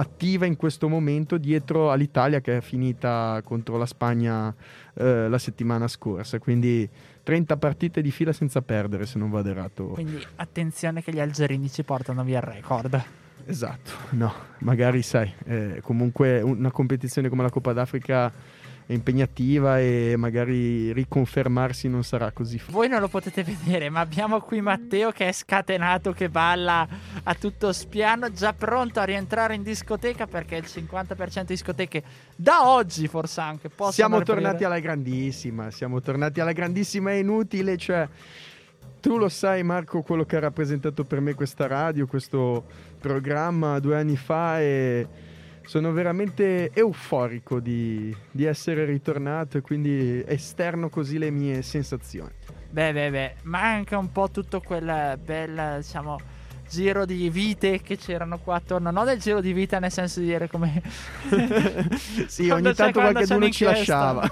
attiva 0.00 0.46
in 0.46 0.56
questo 0.56 0.88
momento 0.88 1.36
dietro 1.36 1.90
all'Italia 1.90 2.40
che 2.40 2.56
è 2.56 2.60
finita 2.60 3.40
contro 3.44 3.76
la 3.76 3.86
Spagna 3.86 4.54
eh, 4.94 5.28
la 5.28 5.38
settimana 5.38 5.86
scorsa, 5.88 6.38
quindi 6.38 6.88
30 7.22 7.56
partite 7.58 8.00
di 8.00 8.10
fila 8.10 8.32
senza 8.32 8.62
perdere 8.62 9.06
se 9.06 9.18
non 9.18 9.30
vado 9.30 9.50
errato. 9.50 9.84
Quindi 9.88 10.18
attenzione 10.36 11.02
che 11.02 11.12
gli 11.12 11.20
algerini 11.20 11.70
ci 11.70 11.82
portano 11.82 12.24
via 12.24 12.38
il 12.38 12.44
record. 12.44 13.04
Esatto, 13.44 13.90
no, 14.10 14.32
magari 14.58 15.02
sai, 15.02 15.32
eh, 15.44 15.80
comunque 15.82 16.40
una 16.40 16.70
competizione 16.70 17.28
come 17.28 17.42
la 17.42 17.50
Coppa 17.50 17.72
d'Africa 17.72 18.32
impegnativa 18.92 19.78
e 19.78 20.14
magari 20.16 20.92
riconfermarsi 20.92 21.88
non 21.88 22.02
sarà 22.02 22.30
così 22.32 22.58
facile. 22.58 22.76
Voi 22.76 22.88
non 22.88 23.00
lo 23.00 23.08
potete 23.08 23.42
vedere, 23.44 23.88
ma 23.88 24.00
abbiamo 24.00 24.40
qui 24.40 24.60
Matteo 24.60 25.10
che 25.12 25.28
è 25.28 25.32
scatenato, 25.32 26.12
che 26.12 26.28
balla 26.28 26.86
a 27.22 27.34
tutto 27.34 27.72
spiano, 27.72 28.30
già 28.32 28.52
pronto 28.52 29.00
a 29.00 29.04
rientrare 29.04 29.54
in 29.54 29.62
discoteca 29.62 30.26
perché 30.26 30.56
il 30.56 30.66
50% 30.66 31.40
di 31.40 31.44
discoteche 31.46 32.02
da 32.36 32.68
oggi 32.68 33.06
forse 33.08 33.40
anche 33.40 33.68
possono 33.68 33.92
Siamo 33.92 34.16
riaprire. 34.16 34.40
tornati 34.40 34.64
alla 34.64 34.78
grandissima, 34.78 35.70
siamo 35.70 36.00
tornati 36.00 36.40
alla 36.40 36.52
grandissima, 36.52 37.10
è 37.10 37.14
inutile, 37.14 37.76
cioè 37.76 38.08
tu 39.00 39.16
lo 39.16 39.28
sai 39.28 39.62
Marco 39.62 40.02
quello 40.02 40.24
che 40.24 40.36
ha 40.36 40.40
rappresentato 40.40 41.04
per 41.04 41.20
me 41.20 41.34
questa 41.34 41.66
radio, 41.66 42.06
questo 42.06 42.64
programma 42.98 43.78
due 43.78 43.96
anni 43.96 44.16
fa 44.16 44.60
e 44.60 45.06
sono 45.64 45.92
veramente 45.92 46.70
euforico 46.72 47.60
di, 47.60 48.14
di 48.30 48.44
essere 48.44 48.84
ritornato 48.84 49.58
e 49.58 49.60
quindi 49.60 50.22
esterno 50.26 50.88
così 50.88 51.18
le 51.18 51.30
mie 51.30 51.62
sensazioni. 51.62 52.32
Beh, 52.70 52.92
beh, 52.92 53.10
beh, 53.10 53.34
manca 53.42 53.98
un 53.98 54.12
po' 54.12 54.30
tutto 54.30 54.60
quel 54.60 55.18
bel, 55.22 55.78
diciamo, 55.78 56.18
giro 56.70 57.04
di 57.04 57.28
vite 57.28 57.82
che 57.82 57.96
c'erano 57.96 58.38
qua 58.38 58.56
attorno. 58.56 58.90
Non 58.90 59.04
del 59.04 59.18
giro 59.18 59.40
di 59.40 59.52
vita 59.52 59.80
nel 59.80 59.90
senso 59.90 60.20
di 60.20 60.26
dire 60.26 60.48
come... 60.48 60.80
sì, 62.28 62.48
ogni 62.48 62.72
tanto 62.74 63.00
qualcuno 63.00 63.50
ci 63.50 63.64
lasciava. 63.64 64.30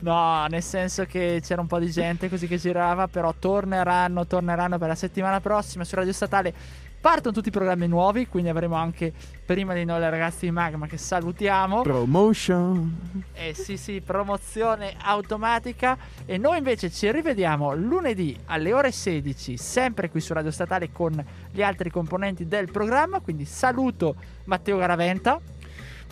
No, 0.00 0.46
nel 0.48 0.62
senso 0.62 1.04
che 1.06 1.40
c'era 1.42 1.62
un 1.62 1.66
po' 1.66 1.78
di 1.78 1.90
gente 1.90 2.28
così 2.28 2.46
che 2.46 2.58
girava, 2.58 3.08
però 3.08 3.34
torneranno, 3.36 4.26
torneranno 4.26 4.78
per 4.78 4.88
la 4.88 4.94
settimana 4.94 5.40
prossima 5.40 5.84
su 5.84 5.94
Radio 5.94 6.12
Statale. 6.12 6.84
Partono 7.00 7.34
tutti 7.34 7.48
i 7.48 7.52
programmi 7.52 7.86
nuovi, 7.86 8.26
quindi 8.26 8.48
avremo 8.48 8.74
anche 8.74 9.12
prima 9.44 9.74
di 9.74 9.84
noi 9.84 10.00
le 10.00 10.10
ragazze 10.10 10.46
di 10.46 10.50
Magma 10.50 10.86
che 10.86 10.96
salutiamo. 10.96 11.82
Promotion. 11.82 13.22
Eh 13.32 13.54
sì, 13.54 13.76
sì, 13.76 14.00
promozione 14.00 14.94
automatica. 15.00 15.96
E 16.24 16.36
noi 16.36 16.58
invece 16.58 16.90
ci 16.90 17.10
rivediamo 17.12 17.74
lunedì 17.74 18.36
alle 18.46 18.72
ore 18.72 18.90
16, 18.90 19.56
sempre 19.56 20.10
qui 20.10 20.20
su 20.20 20.32
Radio 20.32 20.50
Statale 20.50 20.90
con 20.90 21.24
gli 21.52 21.62
altri 21.62 21.90
componenti 21.90 22.46
del 22.48 22.70
programma. 22.70 23.20
Quindi 23.20 23.44
saluto 23.44 24.16
Matteo 24.44 24.76
Garaventa. 24.76 25.40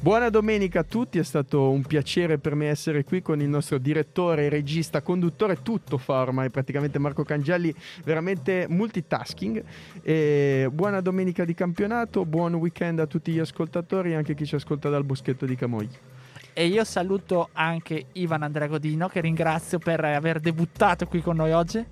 Buona 0.01 0.29
domenica 0.29 0.81
a 0.81 0.85
tutti, 0.85 1.19
è 1.19 1.23
stato 1.23 1.71
un 1.71 1.83
piacere 1.83 2.39
per 2.39 2.55
me 2.55 2.69
essere 2.69 3.05
qui 3.05 3.23
con 3.23 3.41
il 3.41 3.49
nostro 3.49 3.79
direttore, 3.79 4.51
regista, 4.51 5.01
conduttore, 5.01 5.63
tutto 5.63 5.97
fa 5.97 6.21
ormai 6.21 6.51
praticamente 6.51 6.99
Marco 6.99 7.23
Cangelli, 7.25 7.75
veramente 8.05 8.67
multitasking. 8.69 9.65
E 10.03 10.69
buona 10.71 11.01
domenica 11.01 11.47
di 11.47 11.55
campionato, 11.55 12.27
buon 12.27 12.55
weekend 12.55 13.01
a 13.01 13.07
tutti 13.07 13.33
gli 13.33 13.39
ascoltatori 13.39 14.11
e 14.11 14.17
anche 14.17 14.35
chi 14.35 14.45
ci 14.45 14.57
ascolta 14.57 14.91
dal 14.91 15.05
boschetto 15.05 15.47
di 15.47 15.57
Camogli. 15.57 15.97
E 16.53 16.67
io 16.67 16.85
saluto 16.85 17.49
anche 17.53 18.07
Ivan 18.13 18.43
Andrea 18.43 18.69
Godino, 18.69 19.09
che 19.09 19.21
ringrazio 19.21 19.79
per 19.79 20.05
aver 20.05 20.39
debuttato 20.39 21.07
qui 21.07 21.23
con 21.23 21.37
noi 21.37 21.53
oggi. 21.53 21.85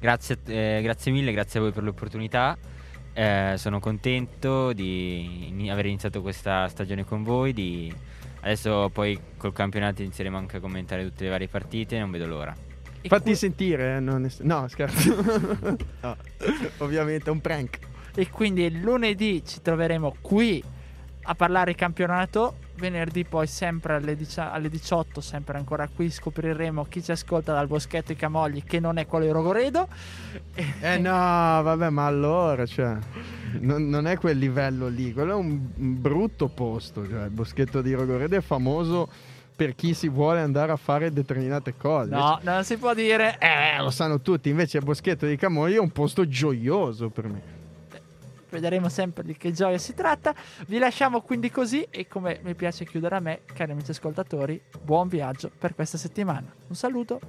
Grazie, 0.00 0.38
eh, 0.46 0.80
grazie 0.82 1.10
mille, 1.10 1.32
grazie 1.32 1.58
a 1.58 1.62
voi 1.62 1.72
per 1.72 1.82
l'opportunità. 1.82 2.56
Eh, 3.18 3.54
sono 3.56 3.80
contento 3.80 4.72
di 4.72 5.66
aver 5.72 5.86
iniziato 5.86 6.22
questa 6.22 6.68
stagione 6.68 7.04
con 7.04 7.24
voi. 7.24 7.52
di- 7.52 7.92
Adesso 8.42 8.90
poi 8.92 9.18
col 9.36 9.52
campionato 9.52 10.02
inizieremo 10.02 10.36
anche 10.38 10.58
a 10.58 10.60
commentare 10.60 11.02
tutte 11.02 11.24
le 11.24 11.30
varie 11.30 11.48
partite. 11.48 11.98
Non 11.98 12.12
vedo 12.12 12.26
l'ora. 12.28 12.54
E 13.00 13.08
Fatti 13.08 13.22
qui- 13.24 13.34
sentire, 13.34 13.96
eh, 13.96 14.00
non 14.00 14.24
es- 14.24 14.38
no 14.38 14.68
scherzo. 14.68 15.16
No, 16.00 16.16
ovviamente 16.78 17.28
è 17.28 17.32
un 17.32 17.40
prank. 17.40 17.78
E 18.14 18.30
quindi 18.30 18.80
lunedì 18.80 19.42
ci 19.44 19.60
troveremo 19.62 20.14
qui 20.20 20.62
a 21.22 21.34
parlare 21.34 21.74
campionato. 21.74 22.58
Venerdì 22.76 23.24
poi 23.24 23.48
sempre 23.48 23.94
alle, 23.94 24.14
dici- 24.14 24.38
alle 24.38 24.68
18, 24.68 25.20
sempre 25.20 25.58
ancora 25.58 25.88
qui, 25.88 26.08
scopriremo 26.08 26.84
chi 26.84 27.02
ci 27.02 27.10
ascolta 27.10 27.52
dal 27.52 27.66
Boschetto 27.66 28.12
i 28.12 28.16
Camogli, 28.16 28.62
che 28.62 28.78
non 28.78 28.98
è 28.98 29.06
quello 29.06 29.24
di 29.24 29.32
Rogoredo. 29.32 29.88
Eh 30.80 30.98
no, 30.98 31.10
vabbè, 31.12 31.88
ma 31.90 32.06
allora, 32.06 32.66
cioè, 32.66 32.96
non, 33.60 33.88
non 33.88 34.06
è 34.06 34.16
quel 34.16 34.38
livello 34.38 34.88
lì, 34.88 35.12
quello 35.12 35.32
è 35.32 35.36
un, 35.36 35.68
un 35.76 36.00
brutto 36.00 36.48
posto, 36.48 37.08
cioè, 37.08 37.24
il 37.24 37.30
boschetto 37.30 37.80
di 37.80 37.92
Rogoredo 37.92 38.36
è 38.36 38.40
famoso 38.40 39.08
per 39.54 39.74
chi 39.74 39.94
si 39.94 40.08
vuole 40.08 40.40
andare 40.40 40.70
a 40.72 40.76
fare 40.76 41.12
determinate 41.12 41.76
cose. 41.76 42.10
No, 42.10 42.38
non 42.42 42.64
si 42.64 42.76
può 42.76 42.94
dire. 42.94 43.38
Eh, 43.38 43.80
lo 43.80 43.90
sanno 43.90 44.20
tutti, 44.20 44.48
invece 44.48 44.78
il 44.78 44.84
boschetto 44.84 45.26
di 45.26 45.36
Camogli 45.36 45.74
è 45.74 45.80
un 45.80 45.90
posto 45.90 46.26
gioioso 46.26 47.08
per 47.08 47.28
me. 47.28 47.56
Vedremo 48.50 48.88
sempre 48.88 49.24
di 49.24 49.36
che 49.36 49.52
gioia 49.52 49.78
si 49.78 49.94
tratta. 49.94 50.34
Vi 50.66 50.78
lasciamo 50.78 51.20
quindi 51.20 51.50
così 51.50 51.86
e 51.90 52.06
come 52.06 52.40
mi 52.42 52.54
piace 52.54 52.84
chiudere 52.84 53.16
a 53.16 53.20
me, 53.20 53.40
cari 53.44 53.72
amici 53.72 53.90
ascoltatori, 53.90 54.60
buon 54.82 55.08
viaggio 55.08 55.50
per 55.56 55.74
questa 55.74 55.98
settimana. 55.98 56.52
Un 56.68 56.74
saluto. 56.74 57.20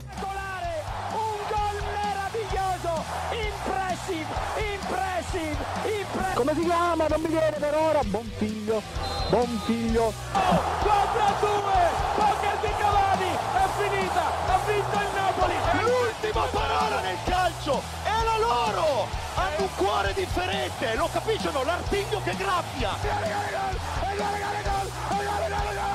Impressive, 4.09 4.27
impressive, 4.73 5.65
impressive. 5.83 6.33
Come 6.33 6.53
si 6.55 6.63
chiama? 6.63 7.07
Non 7.07 7.21
mi 7.21 7.27
viene 7.27 7.57
per 7.57 7.75
ora. 7.75 7.99
Buon 8.03 8.31
figlio, 8.37 8.81
buon 9.29 9.61
figlio. 9.65 10.13
Contra 10.33 11.33
due, 11.39 11.79
poker 12.15 12.57
di 12.61 12.71
Cavani, 12.77 13.31
è 13.53 13.67
finita, 13.77 14.23
ha 14.47 14.59
vinto 14.65 14.97
il 14.97 15.09
Napoli. 15.15 15.53
L'ultima 15.83 16.45
parola 16.51 17.01
nel 17.01 17.17
calcio 17.25 17.81
è 18.03 18.23
la 18.23 18.37
loro! 18.37 19.07
Hanno 19.35 19.61
un 19.61 19.69
cuore 19.75 20.13
differente, 20.13 20.95
lo 20.95 21.09
capiscono? 21.11 21.63
L'artiglio 21.63 22.21
che 22.23 22.35
graffia! 22.35 22.91
E 23.01 24.15
gol, 24.15 24.33
e 24.33 24.51
gol, 24.51 24.89
e 25.09 25.25
gol, 25.25 25.51
e 25.51 25.75
gol. 25.75 25.88